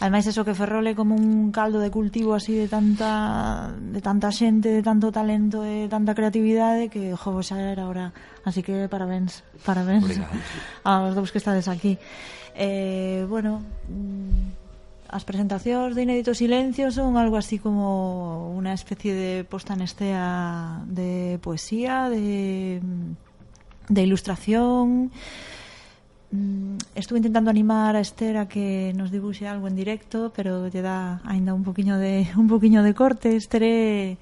[0.00, 4.32] Ademais, eso que Ferrol é como un caldo de cultivo así de tanta de tanta
[4.32, 8.16] xente, de tanto talento, de tanta creatividade que, jo, xa era hora.
[8.48, 10.32] Así que parabéns, parabéns Obrigado.
[10.88, 12.00] aos dous que estades aquí.
[12.56, 13.60] Eh, bueno,
[13.92, 19.84] mm, as presentacións de Inédito Silencio son algo así como unha especie de posta en
[19.84, 23.30] estea de poesía, de mm,
[23.90, 25.12] de ilustración,
[26.32, 30.82] mm, estuve intentando animar a Esther a que nos dibuxe algo en directo, pero lle
[30.82, 33.36] dá aínda un poquiño de un poquiño de corte.
[33.36, 34.16] Esther é,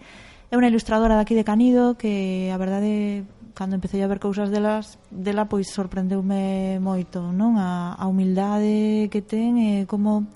[0.51, 3.25] é unha ilustradora daqui de Canido que a verdade
[3.59, 7.59] cando empecé a ver cousas delas dela pois sorprendeume moito, non?
[7.59, 10.31] A, a humildade que ten e como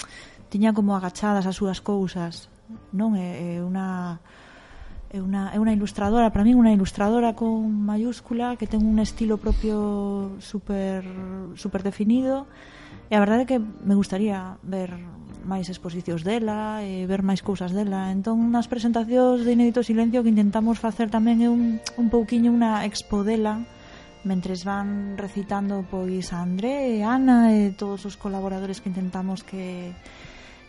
[0.50, 2.50] tiña como agachadas as súas cousas,
[2.90, 3.14] non?
[3.14, 4.18] É, é unha
[5.12, 9.36] é unha, é unha ilustradora, para min unha ilustradora con mayúscula que ten un estilo
[9.36, 11.04] propio super,
[11.54, 12.48] super definido
[13.12, 14.96] e a verdade é que me gustaría ver
[15.44, 18.08] máis exposicións dela e ver máis cousas dela.
[18.08, 22.80] Entón nas presentacións de Inédito Silencio que intentamos facer tamén é un, un pouquiño unha
[22.88, 23.60] expo dela
[24.24, 29.92] mentres van recitando pois a André e Ana e todos os colaboradores que intentamos que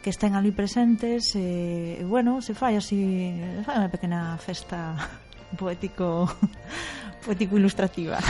[0.04, 3.32] que estén ali presentes e, eh, bueno, se fai así
[3.64, 5.00] fai unha pequena festa
[5.60, 6.28] poético
[7.24, 8.20] poético ilustrativa.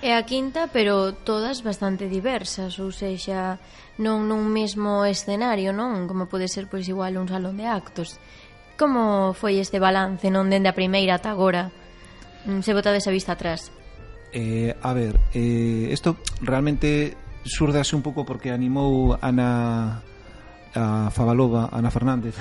[0.00, 3.60] É a quinta, pero todas bastante diversas, ou seja,
[4.00, 6.08] non nun mesmo escenario, non?
[6.08, 8.16] Como pode ser pois igual un salón de actos.
[8.80, 11.68] Como foi este balance non dende a primeira ata agora?
[12.48, 13.68] Mm, se botades a vista atrás.
[14.32, 17.12] Eh, a ver, eh, esto realmente
[17.44, 20.00] surdase un pouco porque animou Ana
[20.74, 22.34] a Favalova, Ana Fernández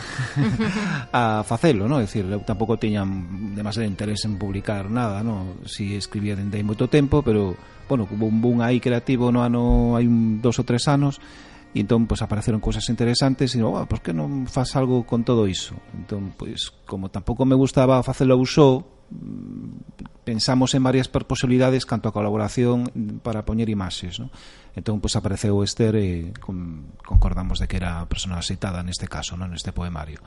[1.13, 1.98] a facelo, non?
[1.98, 5.65] É dicir, eu tampouco tiñan demasiado interés en publicar nada, non?
[5.65, 7.58] Si escribía dende hai moito tempo, pero
[7.89, 11.18] bueno, hubo un boom aí creativo no ano hai un dos ou tres anos
[11.74, 15.50] e entón pois apareceron cousas interesantes e oh, por que non faz algo con todo
[15.50, 15.78] iso?
[15.94, 18.82] Entón, pois como tampouco me gustaba facelo eu só,
[20.24, 24.30] pensamos en varias posibilidades canto a colaboración para poñer imaxes, ¿no?
[24.78, 29.34] Entón, pois, apareceu Esther e con, concordamos de que era a persona aceitada neste caso,
[29.34, 29.50] non?
[29.50, 30.22] neste poemario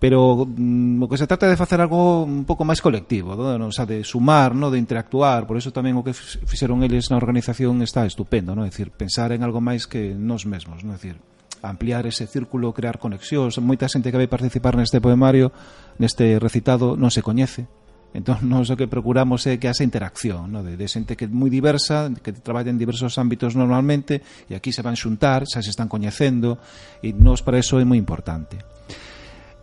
[0.00, 3.68] pero mm, o que se trata de facer algo un pouco máis colectivo, ¿no?
[3.68, 4.72] o sea, de sumar, ¿no?
[4.72, 8.64] de interactuar, por eso tamén o que fixeron eles na organización está estupendo, ¿no?
[8.64, 10.96] é dicir, pensar en algo máis que nos mesmos, ¿no?
[10.96, 11.20] é dicir,
[11.60, 15.52] ampliar ese círculo, crear conexións, moita xente que vai participar neste poemario,
[16.00, 17.68] neste recitado, non se coñece,
[18.10, 20.66] Entón, nós o que procuramos é que haxa interacción no?
[20.66, 24.18] de, de xente que é moi diversa, que traballa en diversos ámbitos normalmente,
[24.50, 26.58] e aquí se van xuntar, xa se están coñecendo,
[27.06, 28.58] e nós para eso é moi importante.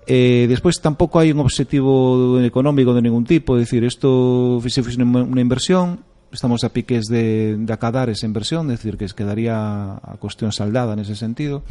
[0.08, 4.95] Eh, despois tampouco hai un obxectivo económico de ningún tipo, é dicir, isto se fixe
[5.04, 6.00] unha inversión,
[6.32, 10.95] estamos a piques de, de acadar esa inversión, es decir, que quedaría a cuestión saldada
[10.95, 11.63] nese sentido,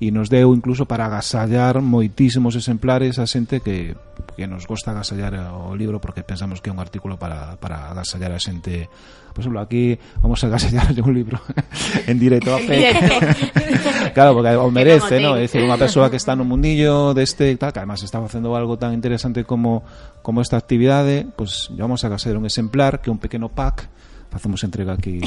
[0.00, 3.96] e nos deu incluso para agasallar moitísimos exemplares a xente que,
[4.36, 8.36] que nos gosta agasallar o libro porque pensamos que é un artículo para, para agasallar
[8.36, 8.92] a xente
[9.32, 11.40] Por ejemplo, aquí vamos a engañar un libro
[12.06, 14.12] en directo a PEC.
[14.14, 15.36] claro, porque o merece, ¿no?
[15.36, 18.18] Es decir, una persona que está en un mundillo de este tal, que además está
[18.18, 19.82] haciendo algo tan interesante como,
[20.22, 21.06] como esta actividad,
[21.36, 23.88] pues vamos a gastar un exemplar, que un pequeno pack,
[24.32, 25.20] facemos entrega aquí.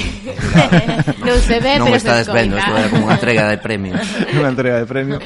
[1.21, 3.93] non se ve, non pero está desvendo, isto era como unha entrega de premio.
[4.33, 5.17] unha entrega de premio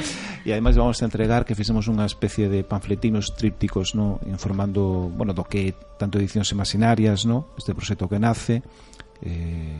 [0.45, 5.35] e ademais vamos a entregar que fixemos unha especie de panfletinos trípticos no informando bueno,
[5.35, 7.51] do que tanto edicións imaginarias no?
[7.59, 8.63] este proxecto que nace
[9.21, 9.75] eh,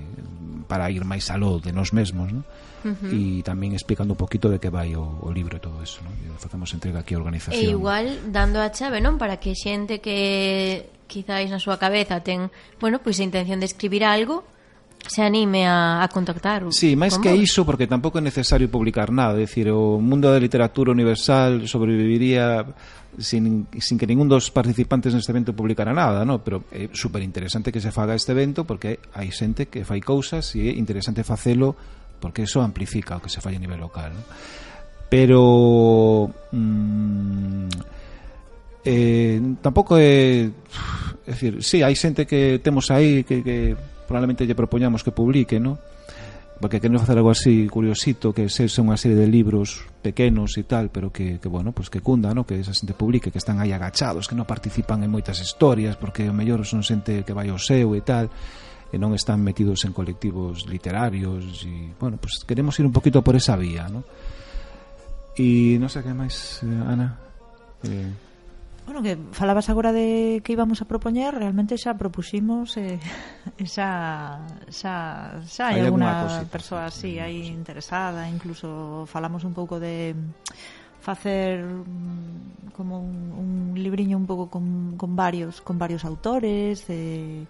[0.68, 2.43] para ir máis aló de nós mesmos no?
[2.84, 3.12] uh -huh.
[3.12, 6.12] e tamén explicando un poquito de que vai o, o libro e todo eso no?
[6.12, 10.03] e facemos entrega aquí a organización e igual dando a chave non para que xente
[10.03, 12.51] que quizáis na súa cabeza ten
[12.84, 14.43] bueno, pois a intención de escribir algo
[15.08, 16.68] se anime a, a contactar.
[16.70, 20.39] Sí, máis que iso, porque tampouco é necesario publicar nada, é dicir, o mundo da
[20.39, 22.68] literatura universal sobreviviría
[23.18, 26.43] sin, sin que ningún dos participantes neste evento publicara nada, no?
[26.45, 30.70] pero é superinteresante que se faga este evento porque hai xente que fai cousas e
[30.70, 31.74] é interesante facelo
[32.20, 34.12] porque eso amplifica o que se fai a nivel local.
[34.14, 34.24] No?
[35.10, 36.30] Pero...
[36.54, 37.68] Mmm,
[38.86, 40.52] eh, tampouco é...
[41.26, 43.78] É dicir, sí, hai xente que temos aí que, que
[44.10, 45.78] probablemente lle propoñamos que publique, ¿no?
[46.60, 50.68] porque queremos facer algo así curiosito, que se son unha serie de libros pequenos e
[50.68, 52.43] tal, pero que, que bueno, pues que cunda, ¿no?
[52.43, 56.28] que esa xente publique, que están aí agachados, que non participan en moitas historias, porque
[56.28, 58.28] o mellor son xente que vai ao seu e tal,
[58.91, 63.39] e non están metidos en colectivos literarios e, bueno, pues queremos ir un poquito por
[63.39, 64.03] esa vía, ¿no?
[65.39, 67.07] E non sei que máis, eh, Ana.
[67.88, 68.28] Eh
[68.90, 72.98] Bueno, que falabas agora de que íbamos a propoñer, realmente xa propuximos eh,
[73.62, 79.78] xa, xa, xa hai, hai alguna, alguna persoa así aí interesada, incluso falamos un pouco
[79.78, 80.18] de
[81.06, 87.46] facer mm, como un, un libriño un pouco con, con varios con varios autores eh,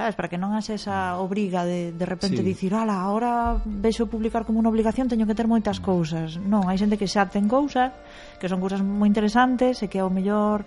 [0.00, 0.16] sabes?
[0.16, 2.46] Para que non haxe esa obriga de de repente sí.
[2.46, 5.84] dicir ala ahora vexo publicar como unha obligación teño que ter moitas mm.
[5.84, 6.40] cousas.
[6.40, 7.92] Non hai xente que xa ten cousas
[8.40, 10.64] que son cousas moi interesantes e que ao mellor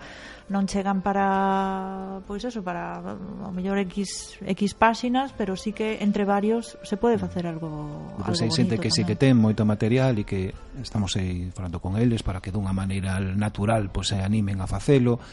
[0.52, 6.28] non chegan para pois eso, para o mellor X X páxinas, pero sí que entre
[6.28, 7.24] varios se pode mm.
[7.24, 8.98] facer algo, pues pois algo hai xente que tamén.
[9.00, 10.52] sí que ten moito material e que
[10.84, 15.24] estamos aí falando con eles para que dunha maneira natural pois se animen a facelo.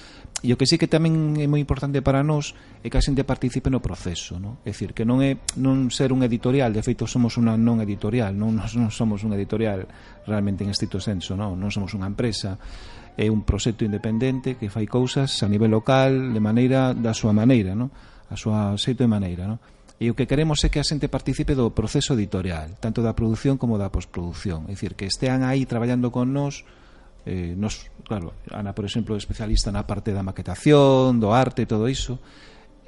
[0.41, 3.27] E o que sí que tamén é moi importante para nós é que a xente
[3.27, 4.63] participe no proceso, non?
[4.63, 8.33] É dicir, que non é non ser un editorial, de feito somos unha non editorial,
[8.33, 9.91] non, non somos un editorial
[10.25, 12.57] realmente en estrito senso, non, non somos unha empresa
[13.17, 17.75] é un proxecto independente que fai cousas a nivel local de maneira da súa maneira,
[17.75, 17.91] no?
[18.31, 19.47] a súa xeito e maneira.
[19.51, 19.59] No?
[20.01, 23.61] E o que queremos é que a xente participe do proceso editorial, tanto da produción
[23.61, 24.65] como da postproducción.
[24.65, 26.65] É dicir, que estean aí traballando con nós,
[27.29, 31.71] eh, nos, claro, Ana, por exemplo, é especialista na parte da maquetación, do arte e
[31.71, 32.17] todo iso,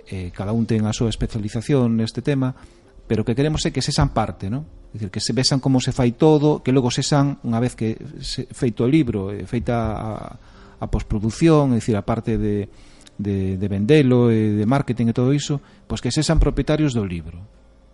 [0.08, 2.56] eh, cada un ten a súa especialización neste tema,
[3.04, 4.64] pero o que queremos é que sexan parte, non?
[4.92, 8.44] Dicir, que se vexan como se fai todo, que logo sexan, unha vez que se,
[8.52, 10.36] feito o libro, eh, feita a,
[10.82, 12.68] a postproducción, é dicir, a parte de,
[13.16, 17.40] de, de vendelo, e de marketing e todo iso, pois que sexan propietarios do libro.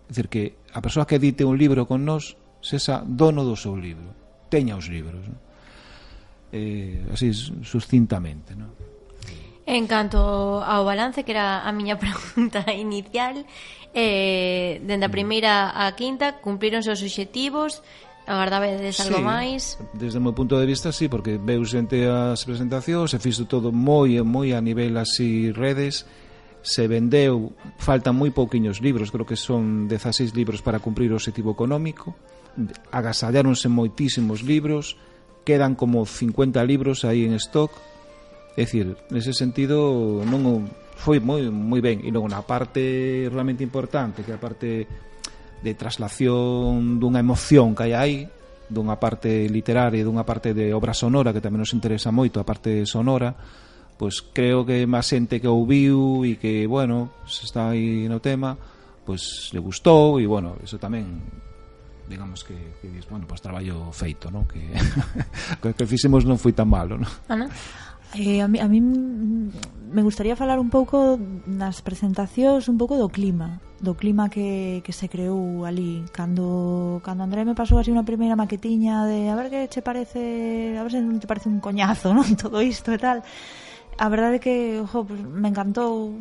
[0.06, 3.78] É dicir, que a persoa que edite un libro con nós sexa dono do seu
[3.78, 4.10] libro,
[4.50, 5.22] teña os libros.
[5.22, 5.38] Non?
[6.50, 7.30] Eh, así,
[7.62, 8.58] sucintamente.
[8.58, 8.74] Non?
[9.68, 13.44] En canto ao balance, que era a miña pregunta inicial,
[13.92, 15.16] eh, dende a mm.
[15.16, 17.84] primeira á quinta, cumplironse os obxectivos,
[18.28, 19.62] Agardabedes algo sí, máis?
[19.96, 23.72] Desde o meu punto de vista, sí, porque veu xente as presentacións, se fixo todo
[23.72, 26.04] moi moi a nivel así redes,
[26.60, 31.56] se vendeu, faltan moi pouquiños libros, creo que son 16 libros para cumprir o objetivo
[31.56, 32.12] económico,
[32.92, 35.00] agasalláronse moitísimos libros,
[35.48, 37.72] quedan como 50 libros aí en stock,
[38.58, 40.66] É dicir, nese sentido non
[40.98, 44.82] foi moi moi ben e logo na parte realmente importante, que é a parte
[45.62, 48.16] de traslación dunha emoción que hai aí,
[48.66, 52.46] dunha parte literaria e dunha parte de obra sonora que tamén nos interesa moito, a
[52.46, 53.30] parte sonora,
[53.94, 58.58] pois creo que máis xente que ouviu e que, bueno, se está aí no tema,
[59.06, 61.06] pois le gustou e, bueno, eso tamén
[62.10, 64.50] digamos que, que dis, bueno, pois traballo feito, non?
[64.50, 64.66] Que
[65.62, 67.12] que, que fixemos non foi tan malo, non?
[67.30, 67.46] Ana.
[68.14, 73.08] Eh, a, mí, a mí me gustaría falar un pouco nas presentacións un pouco do
[73.12, 78.08] clima do clima que, que se creou ali cando, cando André me pasou así unha
[78.08, 81.60] primeira maquetiña de a ver que che parece a ver se non te parece un
[81.60, 83.20] coñazo non todo isto e tal
[83.98, 84.56] a verdade é que
[84.86, 86.14] jo, pues, me encantou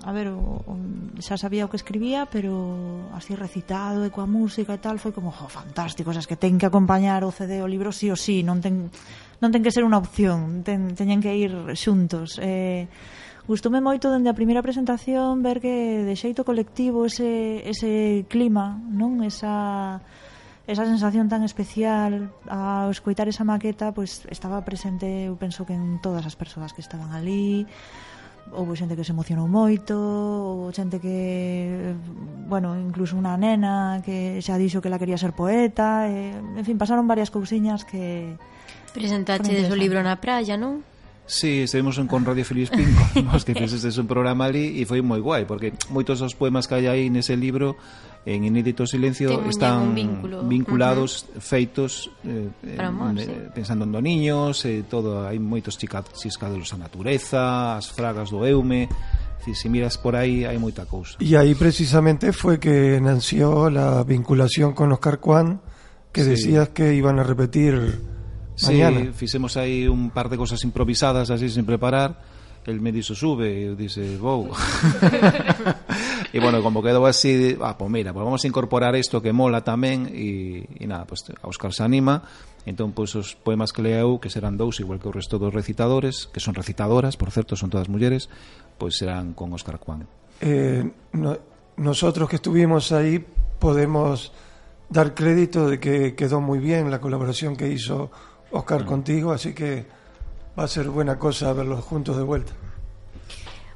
[0.00, 0.72] a ver, o, o,
[1.20, 5.28] xa sabía o que escribía pero así recitado e coa música e tal foi como
[5.28, 8.40] jo, fantástico, esas es que ten que acompañar o CD o libro sí o sí
[8.40, 8.88] non ten
[9.40, 12.36] non ten que ser unha opción, ten, teñen que ir xuntos.
[12.40, 12.86] Eh,
[13.48, 19.24] gustoume moito dende a primeira presentación ver que de xeito colectivo ese, ese clima, non
[19.24, 19.98] esa
[20.70, 25.98] esa sensación tan especial ao escoitar esa maqueta pois estaba presente, eu penso que en
[25.98, 27.66] todas as persoas que estaban ali
[28.54, 31.94] houve xente que se emocionou moito, houve xente que,
[32.46, 36.78] bueno, incluso unha nena que xa dixo que la quería ser poeta, e, en fin,
[36.78, 38.34] pasaron varias cousiñas que
[38.92, 40.82] Presentachedes o libro na praia, non?
[41.30, 45.22] Sí, estivemos en con Radio Filispín Nos que fixestes un programa ali E foi moi
[45.22, 47.78] guai, porque moitos dos poemas que hai aí nese libro
[48.26, 50.42] En Inédito Silencio Ten Están vínculo.
[50.42, 51.40] vinculados, uh -huh.
[51.40, 53.34] feitos eh, eh amor, eh, sí.
[53.54, 58.90] Pensando en do niños eh, todo, Hai moitos chiscados a natureza As fragas do Eume
[59.46, 61.16] Si, si miras por aí hai moita cousa.
[61.22, 65.62] E aí precisamente foi que nació la vinculación con Oscar Juan
[66.12, 66.34] que sí.
[66.34, 68.02] decías que iban a repetir
[68.60, 69.12] Sí, mañana.
[69.12, 72.40] fixemos aí un par de cosas improvisadas así sin preparar.
[72.66, 74.52] El me dixo sube e eu dixe vou.
[76.34, 79.64] e bueno, como quedou así, ah, pues mira, pues vamos a incorporar isto que mola
[79.64, 82.20] tamén e, e nada, pues a Óscar se anima.
[82.68, 85.56] Entón, pois pues, os poemas que leeu, que serán dous igual que o resto dos
[85.56, 88.28] recitadores, que son recitadoras, por certo, son todas mulleres,
[88.76, 90.04] pois pues serán con Óscar Juan.
[90.44, 90.84] Eh,
[91.16, 91.32] no,
[91.80, 93.24] nosotros que estuvimos ahí
[93.58, 94.36] podemos
[94.90, 98.12] dar crédito de que quedó muy bien la colaboración que hizo
[98.50, 99.86] Oscar contigo, así que
[100.58, 102.52] va a ser buena cosa verlos juntos de vuelta.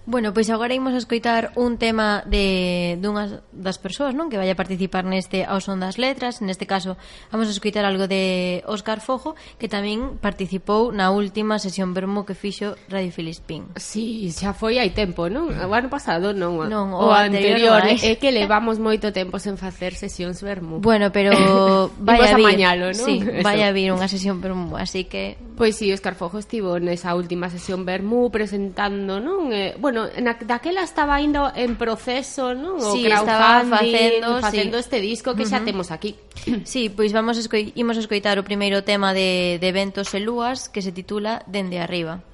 [0.07, 4.52] Bueno, pois agora imos a escoitar un tema de dunhas das persoas, non, que vai
[4.52, 7.00] a participar neste ao son das letras, neste caso
[7.32, 12.36] vamos a escoitar algo de Óscar Fojo, que tamén participou na última sesión vermo que
[12.36, 13.72] fixo Radio Filispín.
[13.80, 15.48] Si, sí, xa foi hai tempo, non?
[15.48, 19.57] O ano pasado non, non o, o anterior, anterior é que levamos moito tempo sen
[19.57, 20.84] facer sesións vermú.
[20.84, 21.32] Bueno, pero
[22.05, 23.09] vai a vir, mañalo, non?
[23.09, 26.82] Sí, vai a vir unha sesión vermo, así que Pois si, sí, Óscar Fojo estivo
[26.82, 29.55] nesa última sesión vermo presentando, non?
[29.55, 32.82] Eh, bueno, bueno, na, daquela estaba indo en proceso, non?
[32.82, 34.82] O sí, estaba facendo, facendo sí.
[34.82, 35.62] este disco que uh -huh.
[35.62, 36.18] xa temos aquí.
[36.64, 40.66] Sí, pois vamos a escoi imos escoitar o primeiro tema de, de Ventos e Lúas
[40.66, 42.26] que se titula Dende Arriba.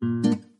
[0.00, 0.53] Mm.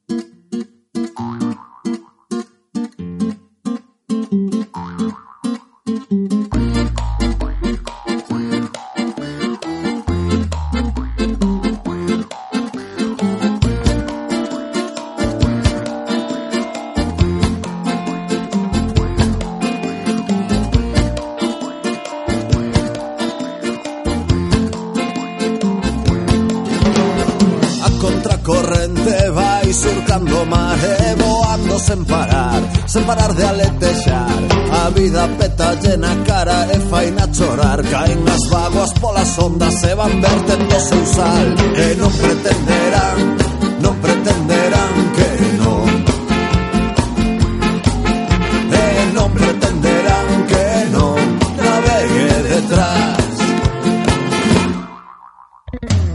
[31.95, 34.39] Sen parar Sen parar de aletexar
[34.83, 37.81] A vida peta llena cara e faina chorar.
[37.91, 41.47] Caen as vaguas polas ondas e van vertendo seu sal.
[41.85, 43.19] E non pretenderán,
[43.85, 45.31] non pretenderán que
[45.63, 45.87] non
[48.83, 48.87] E
[49.17, 50.67] non pretenderán que
[50.97, 51.19] non
[51.63, 53.33] navegue detrás.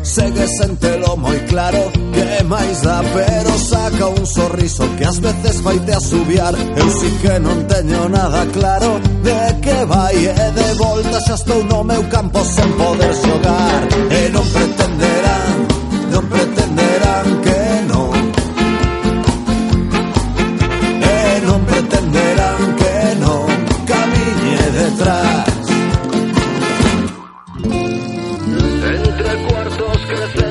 [0.04, 2.09] Segue sentelo moi claro
[2.50, 6.54] máis dá Pero saca un sorriso que ás veces faite asubiar.
[6.76, 11.64] Eu si que non teño nada claro de que vai E de volta xa estou
[11.64, 13.82] no meu campo sen poder xogar.
[14.20, 15.56] E non pretenderán,
[16.12, 18.12] non pretenderán que non.
[21.14, 23.46] E non pretenderán que non
[23.90, 25.54] camiñe detrás.
[28.90, 30.49] Entre cuartos crecer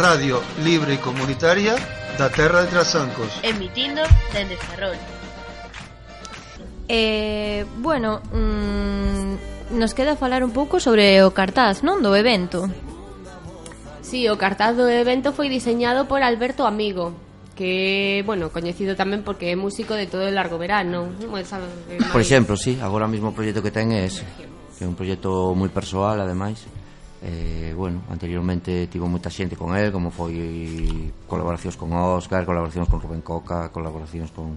[0.00, 1.76] radio libre e comunitaria
[2.16, 3.28] da terra de Trasancos.
[3.44, 4.00] Emitindo
[4.32, 4.96] dende Ferrol.
[6.88, 12.00] Eh, bueno, mm, nos queda falar un pouco sobre o cartaz, non?
[12.00, 12.64] Do evento.
[14.00, 17.12] Sí, o cartaz do evento foi diseñado por Alberto Amigo,
[17.52, 21.12] que, bueno, coñecido tamén porque é músico de todo o largo verano.
[22.08, 24.24] Por exemplo, sí, agora mesmo o proxecto que ten é ese,
[24.80, 26.79] que é un proxecto moi persoal, ademais
[27.22, 32.96] eh, bueno, anteriormente tivo moita xente con el, como foi colaboracións con Óscar, colaboracións con
[32.96, 34.56] Rubén Coca, colaboracións con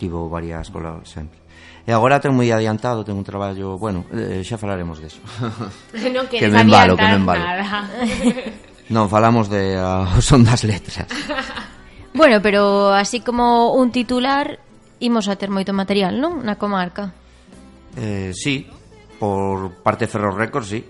[0.00, 1.38] tivo varias colaboracións sempre.
[1.84, 5.20] E agora ten moi adiantado, ten un traballo, bueno, eh, xa falaremos deso.
[6.08, 7.44] Non que me embalo, que me embalo.
[8.94, 11.04] non, falamos de uh, son das letras.
[12.16, 14.56] bueno, pero así como un titular,
[15.04, 16.40] imos a ter moito material, non?
[16.48, 17.12] Na comarca.
[17.92, 18.64] Eh, sí,
[19.20, 20.80] por parte Ferro Records, sí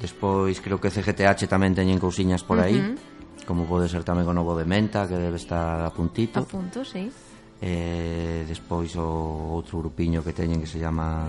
[0.00, 3.44] Despois creo que CGTH tamén teñen cousiñas por aí, uh -huh.
[3.44, 6.40] como pode ser tamén o novo de Menta, que debe estar a puntito.
[6.40, 7.12] A punto, sí.
[7.60, 11.28] Eh, despois o outro grupiño que teñen que se chama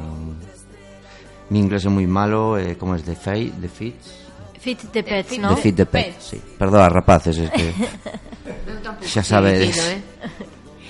[1.51, 4.24] Mi inglés é moi malo, eh, como es The, Fate, the Fits.
[4.55, 5.51] Fit the Pets, non?
[5.51, 6.39] The Fit the Pets, sí.
[6.39, 7.76] Perdoa, rapaces, es que...
[9.11, 9.99] xa sabedes.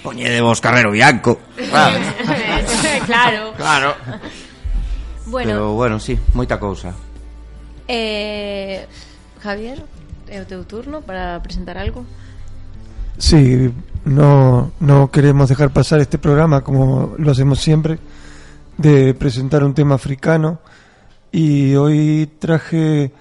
[0.05, 0.37] Poñe eh?
[0.37, 1.41] Vos Carrero Bianco.
[1.57, 1.97] Claro.
[3.09, 3.53] claro.
[3.57, 3.89] claro.
[5.25, 5.49] Bueno.
[5.49, 6.93] Pero bueno, sí, moita cousa.
[7.91, 8.87] Eh,
[9.43, 9.83] Javier,
[10.31, 12.05] é o teu turno para presentar algo.
[13.17, 13.69] Sí,
[14.05, 17.99] no, no queremos dejar pasar este programa como lo hacemos siempre,
[18.77, 20.59] de presentar un tema africano.
[21.31, 23.11] Y hoy traje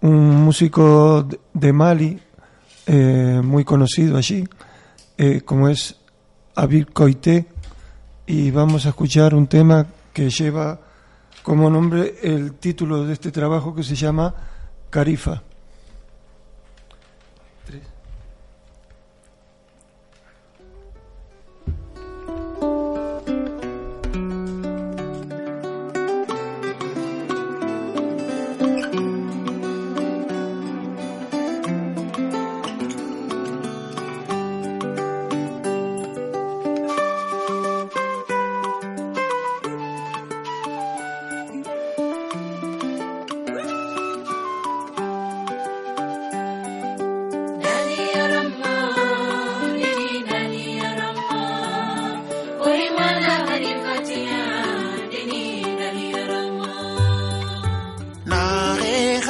[0.00, 2.18] un músico de- Mali,
[2.86, 4.44] eh, muy conocido allí,
[5.16, 5.96] eh, como es
[6.56, 7.46] Abir Koité,
[8.26, 10.78] y vamos a escuchar un tema que lleva
[11.44, 14.34] como nombre el título de este trabajo que se llama
[14.88, 15.42] Carifa.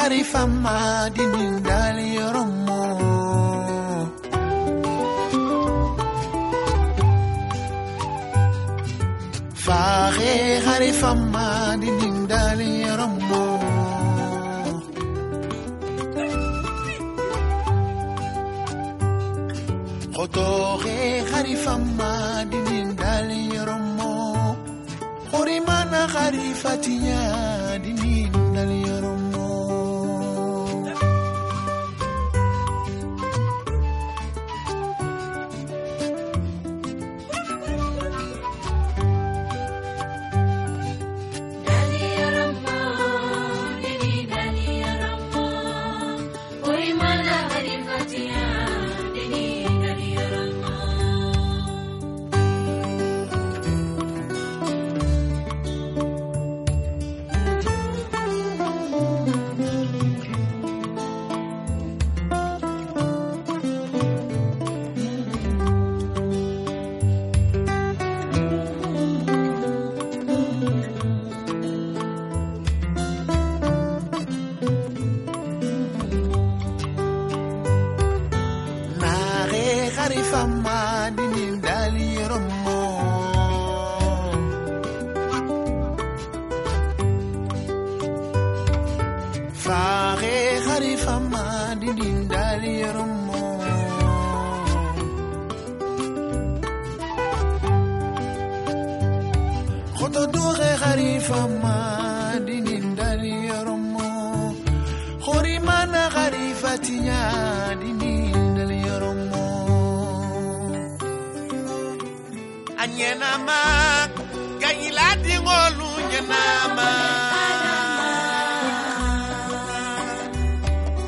[0.05, 2.80] Arifa madini ndani yoromo
[9.64, 13.42] Fare Arifa madini ndani yoromo
[20.14, 24.57] Khotore Arifa madini ndani yoromo
[25.40, 27.20] Orimana Arifatinya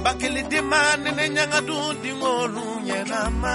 [0.06, 3.54] Bakili dimane ne nyanga du di ngolu nyenama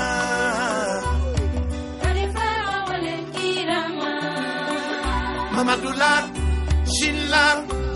[5.56, 6.14] Mamadou la
[6.93, 7.43] Chine la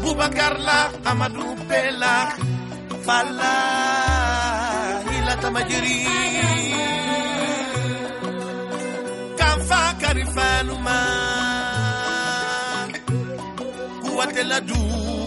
[0.01, 0.79] Boubacar la
[1.09, 2.15] Amadou Bella
[3.05, 3.55] Falla
[5.09, 5.99] Hila Tamajiri.
[9.39, 10.97] Kanfa Karifanuma
[14.69, 14.79] du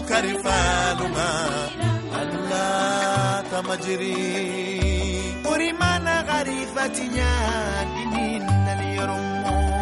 [0.09, 1.88] Karifanuma
[2.19, 7.35] حلات مجري قرمان غريفتي يا
[7.95, 9.78] ديننا اليرمون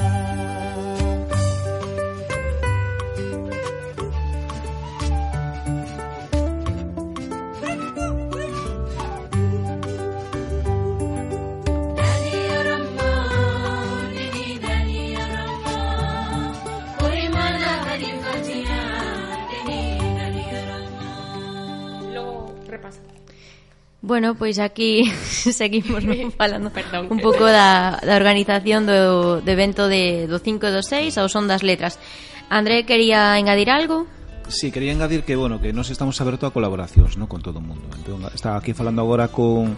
[24.08, 25.04] Bueno, pois aquí
[25.60, 27.12] seguimos non, falando Perdón.
[27.12, 31.28] un pouco da, da organización do, do evento de, do 5 e do 6 ao
[31.28, 32.00] Son das Letras.
[32.48, 34.08] André, quería engadir algo?
[34.48, 37.28] Sí, quería engadir que, bueno, que nos estamos aberto a colaboracións, ¿no?
[37.28, 37.84] con todo o mundo.
[38.00, 39.76] Entón, estaba aquí falando agora con,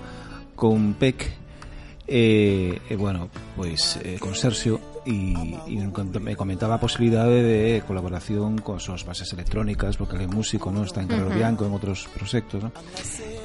[0.54, 1.34] con PEC, e,
[2.06, 5.34] eh, eh, bueno, pois eh, con Sergio e,
[5.66, 10.86] e comentaba a posibilidade de colaboración con sus bases electrónicas, porque é músico, ¿no?
[10.86, 11.41] está en Carlos uh -huh.
[11.41, 12.70] Bianco, en outros proxectos, ¿no?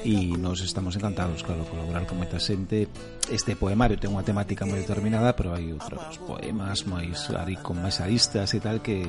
[0.04, 2.92] e nos estamos encantados, claro, colaborar con moita xente.
[3.32, 8.04] Este poemario ten unha temática moi determinada, pero hai outros poemas máis ari, con máis
[8.04, 9.00] aristas e tal que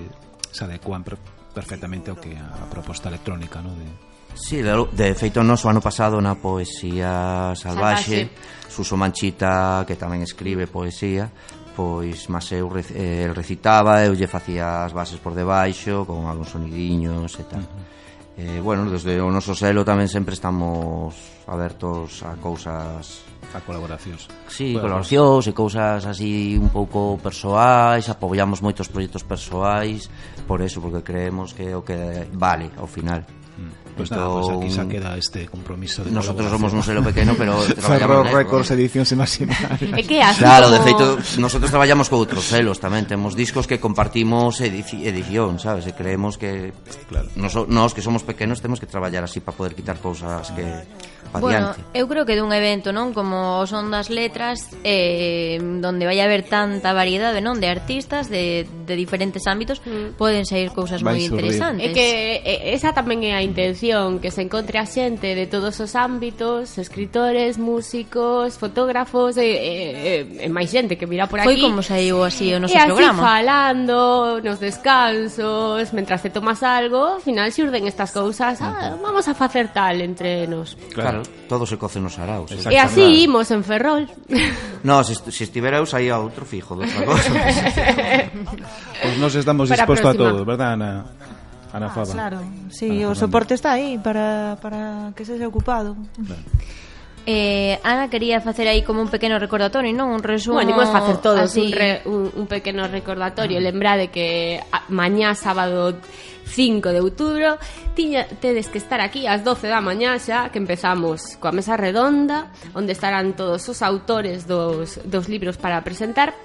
[0.55, 1.19] se adecuan per
[1.51, 3.75] perfectamente ao que a proposta electrónica, ¿no?
[3.75, 8.67] De, Sí, de, de feito nos o ano pasado na poesía salvaxe, salvaxe.
[8.67, 11.31] Suso Manchita que tamén escribe poesía
[11.76, 16.55] pois mas eu eh, el recitaba, eu lle facía as bases por debaixo con algúns
[16.55, 17.61] sonidiños e tal.
[17.61, 17.95] Uh -huh.
[18.38, 21.15] Eh, bueno, desde o noso selo tamén sempre estamos
[21.47, 23.23] abertos a cousas
[23.55, 24.28] a colaboracións.
[24.51, 30.11] Sí, bueno, colaboracións e cousas así un pouco persoais, apoiamos moitos proxectos persoais,
[30.43, 33.23] por eso porque creemos que o que vale ao final.
[33.55, 33.84] Mm.
[33.95, 37.57] Pues nada, pues aquí se queda este compromiso de Nosotros somos un selo pequeno, pero
[37.79, 39.95] Ferro Records edición imaginarias.
[39.95, 40.75] É que así Claro, como...
[40.75, 41.05] de feito,
[41.39, 45.87] nosotros traballamos con outros selos tamén, temos discos que compartimos edici edición, sabes?
[45.87, 46.75] E creemos que
[47.07, 47.31] claro.
[47.39, 50.65] nos, nos que somos pequenos temos que traballar así para poder quitar cousas que
[51.31, 51.99] pa bueno, diante.
[51.99, 56.91] eu creo que dun evento, non, como son das letras, eh, donde vai haber tanta
[56.91, 60.19] variedade, non, de artistas de, de diferentes ámbitos, mm.
[60.19, 61.91] poden sair cousas moi interesantes.
[61.91, 62.07] É que
[62.75, 66.77] esa tamén é a intención exposición que se encontre a xente de todos os ámbitos,
[66.77, 71.53] escritores, músicos, fotógrafos, e, e, e, máis xente que virá por aquí.
[71.53, 73.21] Foi como saiu así o noso e programa.
[73.21, 73.97] E así falando,
[74.41, 79.69] nos descansos, mentras te tomas algo, ao final xurden estas cousas, ah, vamos a facer
[79.69, 80.75] tal entre nos.
[80.93, 82.51] Claro, todo se coce nos araos.
[82.51, 82.73] Eh.
[82.73, 83.23] E así claro.
[83.25, 84.09] imos en Ferrol.
[84.83, 87.29] No, se, est se estivera eu saía outro fijo, outra cosa.
[88.36, 91.24] pois pues nos estamos dispostos a todo, verdad, Ana?
[91.76, 92.13] Ana Fava.
[92.13, 92.39] Claro,
[92.71, 95.99] sí, Ana o soporte está aí para, para que se ocupado.
[96.15, 96.41] Claro.
[97.28, 100.13] Eh, Ana quería facer aí como un pequeno recordatorio, non?
[100.13, 100.61] Un resumo.
[100.61, 101.67] Bueno, imos facer todos así...
[101.67, 103.59] un, re, un, un pequeno recordatorio.
[103.59, 105.97] Lembrade que a, mañá sábado
[106.45, 107.57] 5 de outubro
[107.97, 112.53] tiña, tedes que estar aquí ás 12 da mañá xa que empezamos coa mesa redonda
[112.78, 116.38] onde estarán todos os autores dos, dos libros para presentar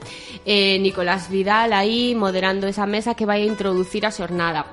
[0.48, 4.64] eh, Nicolás Vidal aí moderando esa mesa que vai a introducir a xornada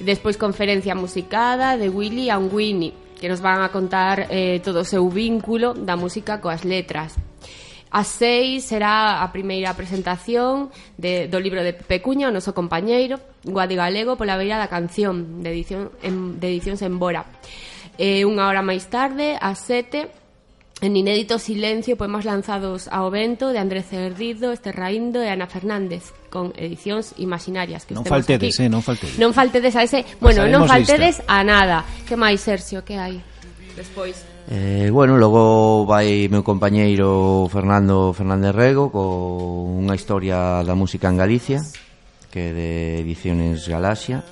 [0.00, 4.88] Despois conferencia musicada de Willy and Winnie, que nos van a contar eh, todo o
[4.88, 7.16] seu vínculo da música coas letras.
[7.88, 10.68] A seis será a primeira presentación
[10.98, 15.40] de, do libro de Pepe Cuña, o noso compañeiro, Guadi Galego pola beira da canción,
[15.40, 17.24] de, edición, en, de edicións en Bora.
[17.96, 20.12] Eh, unha hora máis tarde, a sete,
[20.82, 26.52] En inédito silencio, poemas lanzados ao vento de Andrés Cerdido, Esterraindo e Ana Fernández, con
[26.52, 28.68] edicións imaginarias que Non faltedes, aquí.
[28.68, 29.16] eh, non faltedes.
[29.16, 31.32] Non faltedes a ese, bueno, Pasaremos non faltedes lista.
[31.32, 31.78] a nada.
[32.04, 33.24] Que máis, Sergio, que hai?
[33.72, 34.20] Despois.
[34.52, 41.16] Eh, bueno, logo vai meu compañeiro Fernando Fernández Rego con unha historia da música en
[41.16, 41.64] Galicia,
[42.28, 44.28] que de Ediciones Galaxia,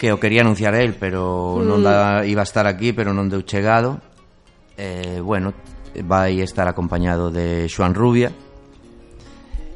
[0.00, 1.84] que o quería anunciar el, pero non mm.
[1.84, 4.00] da, iba a estar aquí, pero non deu chegado
[4.78, 5.52] eh, bueno,
[6.06, 8.30] vai estar acompañado de Xoan Rubia.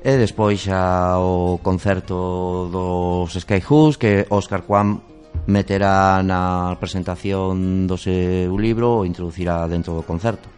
[0.03, 4.99] E despois xa o concerto dos Skyhooks que Óscar Juan
[5.47, 10.51] meterá na presentación do seu libro o introducirá dentro do concerto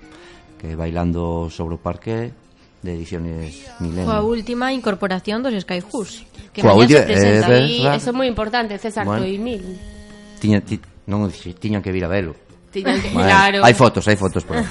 [0.57, 2.33] que bailando sobre o parque
[2.81, 4.09] de ediciones Milenio.
[4.09, 8.17] Coa última incorporación dos Skyhooks que Coa mañá se eh, presenta eh, e iso é
[8.17, 10.77] moi importante César bueno, 2000 tiña, ti,
[11.09, 12.37] non tiñan que vir a velo.
[12.75, 13.59] Tiñan que, bueno, claro.
[13.63, 14.59] Hai fotos, hai fotos por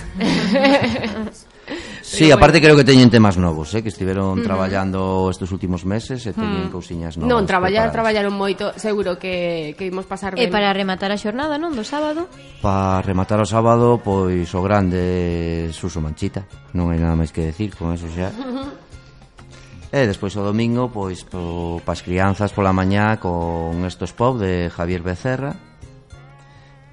[2.04, 4.43] Sí, aparte creo que teñen temas novos, eh, que estiveron uh -huh.
[4.43, 6.76] traballando estes últimos meses e teñen uh -huh.
[6.76, 7.32] cousiñas novas.
[7.32, 7.95] Non, traballar, preparadas.
[7.95, 10.43] traballaron moito, seguro que que imos pasar ben.
[10.43, 12.28] E para rematar a xornada, non, do sábado?
[12.60, 16.43] Para rematar o sábado, pois o grande Suso Manchita,
[16.76, 18.30] non hai nada máis que decir con eso xa.
[18.36, 18.70] Uh -huh.
[19.95, 25.01] E despois o domingo, pois, po, pas crianzas pola mañá con estos pop de Javier
[25.01, 25.73] Becerra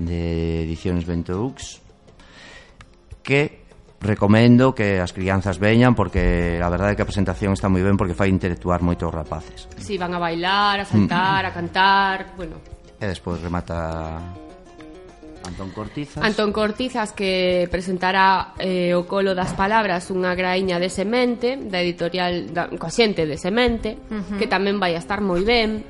[0.01, 1.85] de Edicións Ventoux
[3.21, 3.61] que
[4.01, 8.01] recomendo que as crianzas veñan porque a verdade é que a presentación está moi ben
[8.01, 9.69] porque fai interactuar moitos rapaces.
[9.77, 11.49] Si, sí, van a bailar, a saltar, mm.
[11.49, 12.57] a cantar, bueno.
[12.97, 14.50] E despois remata
[15.45, 16.23] Antón Cortizas.
[16.23, 22.53] Antón Cortizas que presentará eh, o colo das palabras unha graíña de semente da editorial
[22.53, 24.39] da, coa xente de semente uh -huh.
[24.39, 25.83] que tamén vai a estar moi ben.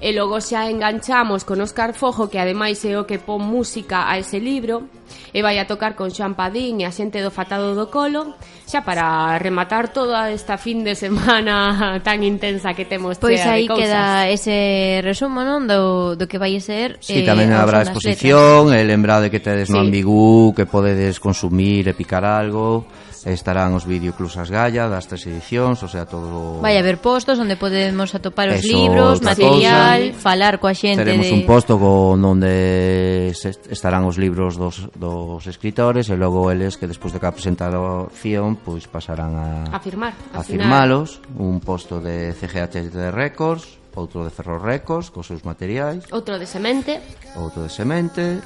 [0.00, 4.16] E logo xa enganchamos con Óscar Fojo que ademais é o que pon música a
[4.16, 4.88] ese libro
[5.32, 8.80] e vai a tocar con Xoan Padín e a xente do Fatado do Colo xa
[8.82, 15.00] para rematar toda esta fin de semana tan intensa que temos Pois aí queda ese
[15.04, 18.80] resumo non do, do que vai a ser Si, sí, eh, tamén habrá exposición e
[18.80, 19.74] eh, lembrade que tedes sí.
[19.74, 22.86] no Ambigú que podedes consumir e picar algo
[23.24, 27.56] estarán os videoclubs As Galla das tres edicións, o sea, todo Vai haber postos onde
[27.56, 30.20] podemos atopar os Eso, libros, material, cosa.
[30.20, 31.32] falar coa xente Teremos de...
[31.32, 37.16] un posto con onde estarán os libros dos, dos escritores e logo eles que despois
[37.16, 42.92] de cada presentación pois pasarán a a firmar, a, a firmalos, un posto de CGH
[42.92, 47.00] de Records, outro de Ferro Records cos seus materiais, outro de Semente,
[47.38, 48.42] outro de Semente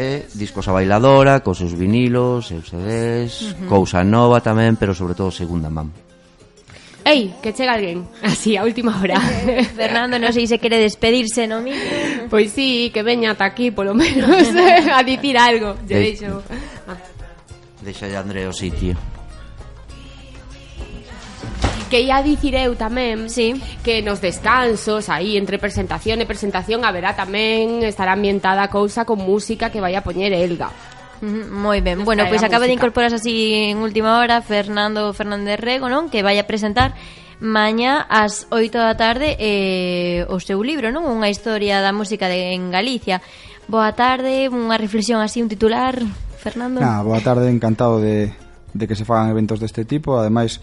[0.00, 3.68] e discos a bailadora, cos seus vinilos, seus CDs, uh -huh.
[3.68, 5.92] cousa nova tamén, pero sobre todo segunda man.
[7.04, 9.20] Ei, que chega alguén, así, a última hora.
[9.76, 11.72] Fernando, non sei se quere despedirse, non mi?
[12.28, 14.52] Pois sí, que veña ata aquí, polo menos,
[14.96, 15.76] a dicir algo.
[15.88, 16.00] Lle De...
[16.12, 16.44] deixo.
[16.88, 16.96] Ah.
[17.80, 18.96] Deixa de André o sitio.
[21.90, 23.58] Que ia dicir eu tamén sí.
[23.82, 29.18] que nos descansos, aí entre presentación e presentación, haberá tamén estará ambientada a cousa con
[29.18, 30.70] música que vai a poñer Elga.
[31.20, 31.98] Moi ben.
[31.98, 32.70] Nos bueno, pois acaba música.
[32.70, 36.08] de incorporarse así en última hora Fernando Fernández Rego, non?
[36.08, 36.94] Que vai a presentar
[37.42, 41.04] mañá ás 8 da tarde eh, o seu libro, non?
[41.10, 43.18] Unha historia da música de, en Galicia.
[43.66, 45.98] Boa tarde, unha reflexión así, un titular,
[46.38, 46.78] Fernando.
[46.80, 48.30] Nah, boa tarde, encantado de,
[48.72, 50.16] de que se fagan eventos deste tipo.
[50.16, 50.62] Ademais,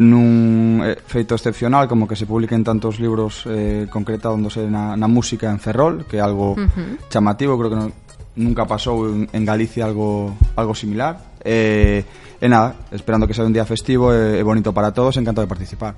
[0.00, 5.52] nun eh, feito excepcional como que se publiquen tantos libros eh, concretándose na, na música
[5.52, 6.96] en Ferrol que é algo uh -huh.
[7.12, 7.92] chamativo creo que non,
[8.40, 12.00] nunca pasou en, en Galicia algo algo similar eh,
[12.40, 15.20] e eh, eh, nada, esperando que sea un día festivo e eh, bonito para todos,
[15.20, 15.92] encantado de participar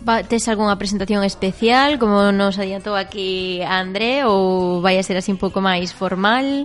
[0.00, 5.36] Tes algunha presentación especial, como nos adiantou aquí André, ou vai a ser así un
[5.36, 6.64] pouco máis formal?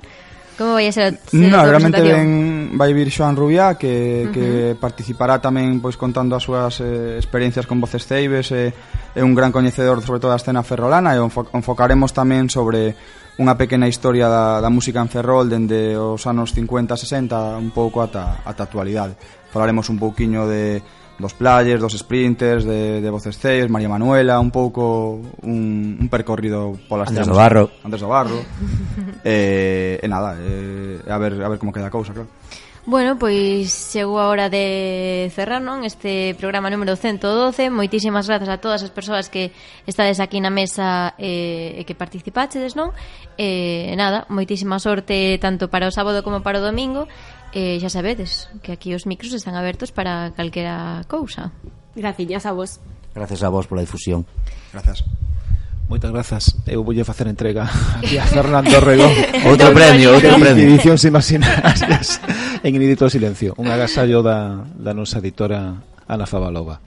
[0.58, 4.24] Como vai a ser a, ser no, a realmente ven, vai vir Xoan Rubiá que,
[4.24, 4.34] uh -huh.
[4.34, 4.48] que
[4.80, 8.72] participará tamén pois contando as súas eh, experiencias con voces ceibes eh,
[9.16, 12.96] é un gran coñecedor sobre todo a escena ferrolana e enfo enfocaremos tamén sobre
[13.36, 18.40] unha pequena historia da, da música en Ferrol dende os anos 50-60 un pouco ata,
[18.48, 19.20] ata a actualidade
[19.52, 20.80] falaremos un pouquiño de
[21.20, 26.78] dos players, dos sprinters de, de Voces Ceis, María Manuela, un pouco un, un percorrido
[26.88, 27.72] polas Antes do Barro.
[27.84, 28.40] Antes do Barro.
[29.24, 32.30] eh, e nada, eh, a ver a ver como queda a cousa, claro.
[32.86, 35.82] Bueno, pois chegou a hora de cerrar, non?
[35.82, 37.74] Este programa número 112.
[37.74, 39.50] Moitísimas grazas a todas as persoas que
[39.90, 42.94] estades aquí na mesa eh, e eh, que participachedes, non?
[43.42, 47.10] Eh, nada, moitísima sorte tanto para o sábado como para o domingo
[47.56, 51.56] eh, xa sabedes que aquí os micros están abertos para calquera cousa.
[51.96, 52.84] Graciñas a vos.
[53.16, 54.28] Gracias a vos pola difusión.
[54.76, 55.08] Gracias.
[55.88, 56.44] Moitas grazas.
[56.68, 57.70] Eu voulle facer entrega
[58.02, 59.08] aquí a Fernando Rego.
[59.50, 60.68] outro premio, outro premio.
[60.68, 62.20] Edicións imaginarias
[62.60, 63.56] en inédito Silencio.
[63.56, 65.80] Un agasallo da, da nosa editora
[66.10, 66.82] Ana Favalova.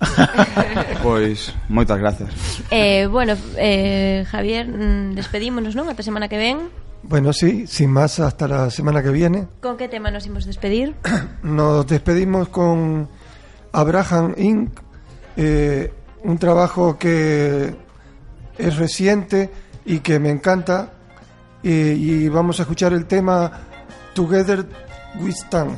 [1.03, 2.31] pois, moitas grazas.
[2.71, 5.89] Eh, bueno, eh, Javier, mm, despedímonos, non?
[5.89, 6.71] Ata semana que ven.
[7.03, 9.49] Bueno, sí, sin más, hasta la semana que viene.
[9.61, 10.95] Con que tema nos imos despedir?
[11.43, 13.09] Nos despedimos con
[13.73, 14.81] Abraham Inc.,
[15.37, 15.93] eh,
[16.25, 17.75] un trabajo que
[18.59, 19.51] es reciente
[19.85, 20.93] y que me encanta.
[21.63, 23.51] Y vamos a escuchar el tema
[24.15, 24.65] Together
[25.21, 25.77] We Stand.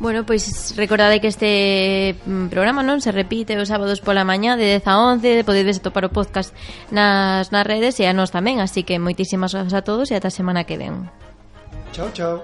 [0.00, 4.78] Bueno, pois recordade que este mm, programa non se repite os sábados pola mañá de
[4.78, 6.54] 10 a 11, podedes atopar o podcast
[6.94, 10.30] nas, nas redes e a nós tamén, así que moitísimas grazas a todos e ata
[10.30, 11.10] a semana que ven.
[11.90, 12.38] Chao, chao.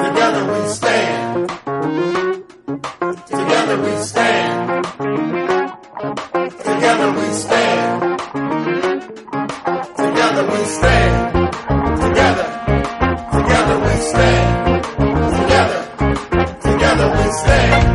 [0.00, 1.48] Together we stand.
[3.28, 4.84] Together we stand.
[6.56, 8.18] Together we stand.
[9.96, 11.41] Together we stand.
[17.52, 17.91] day.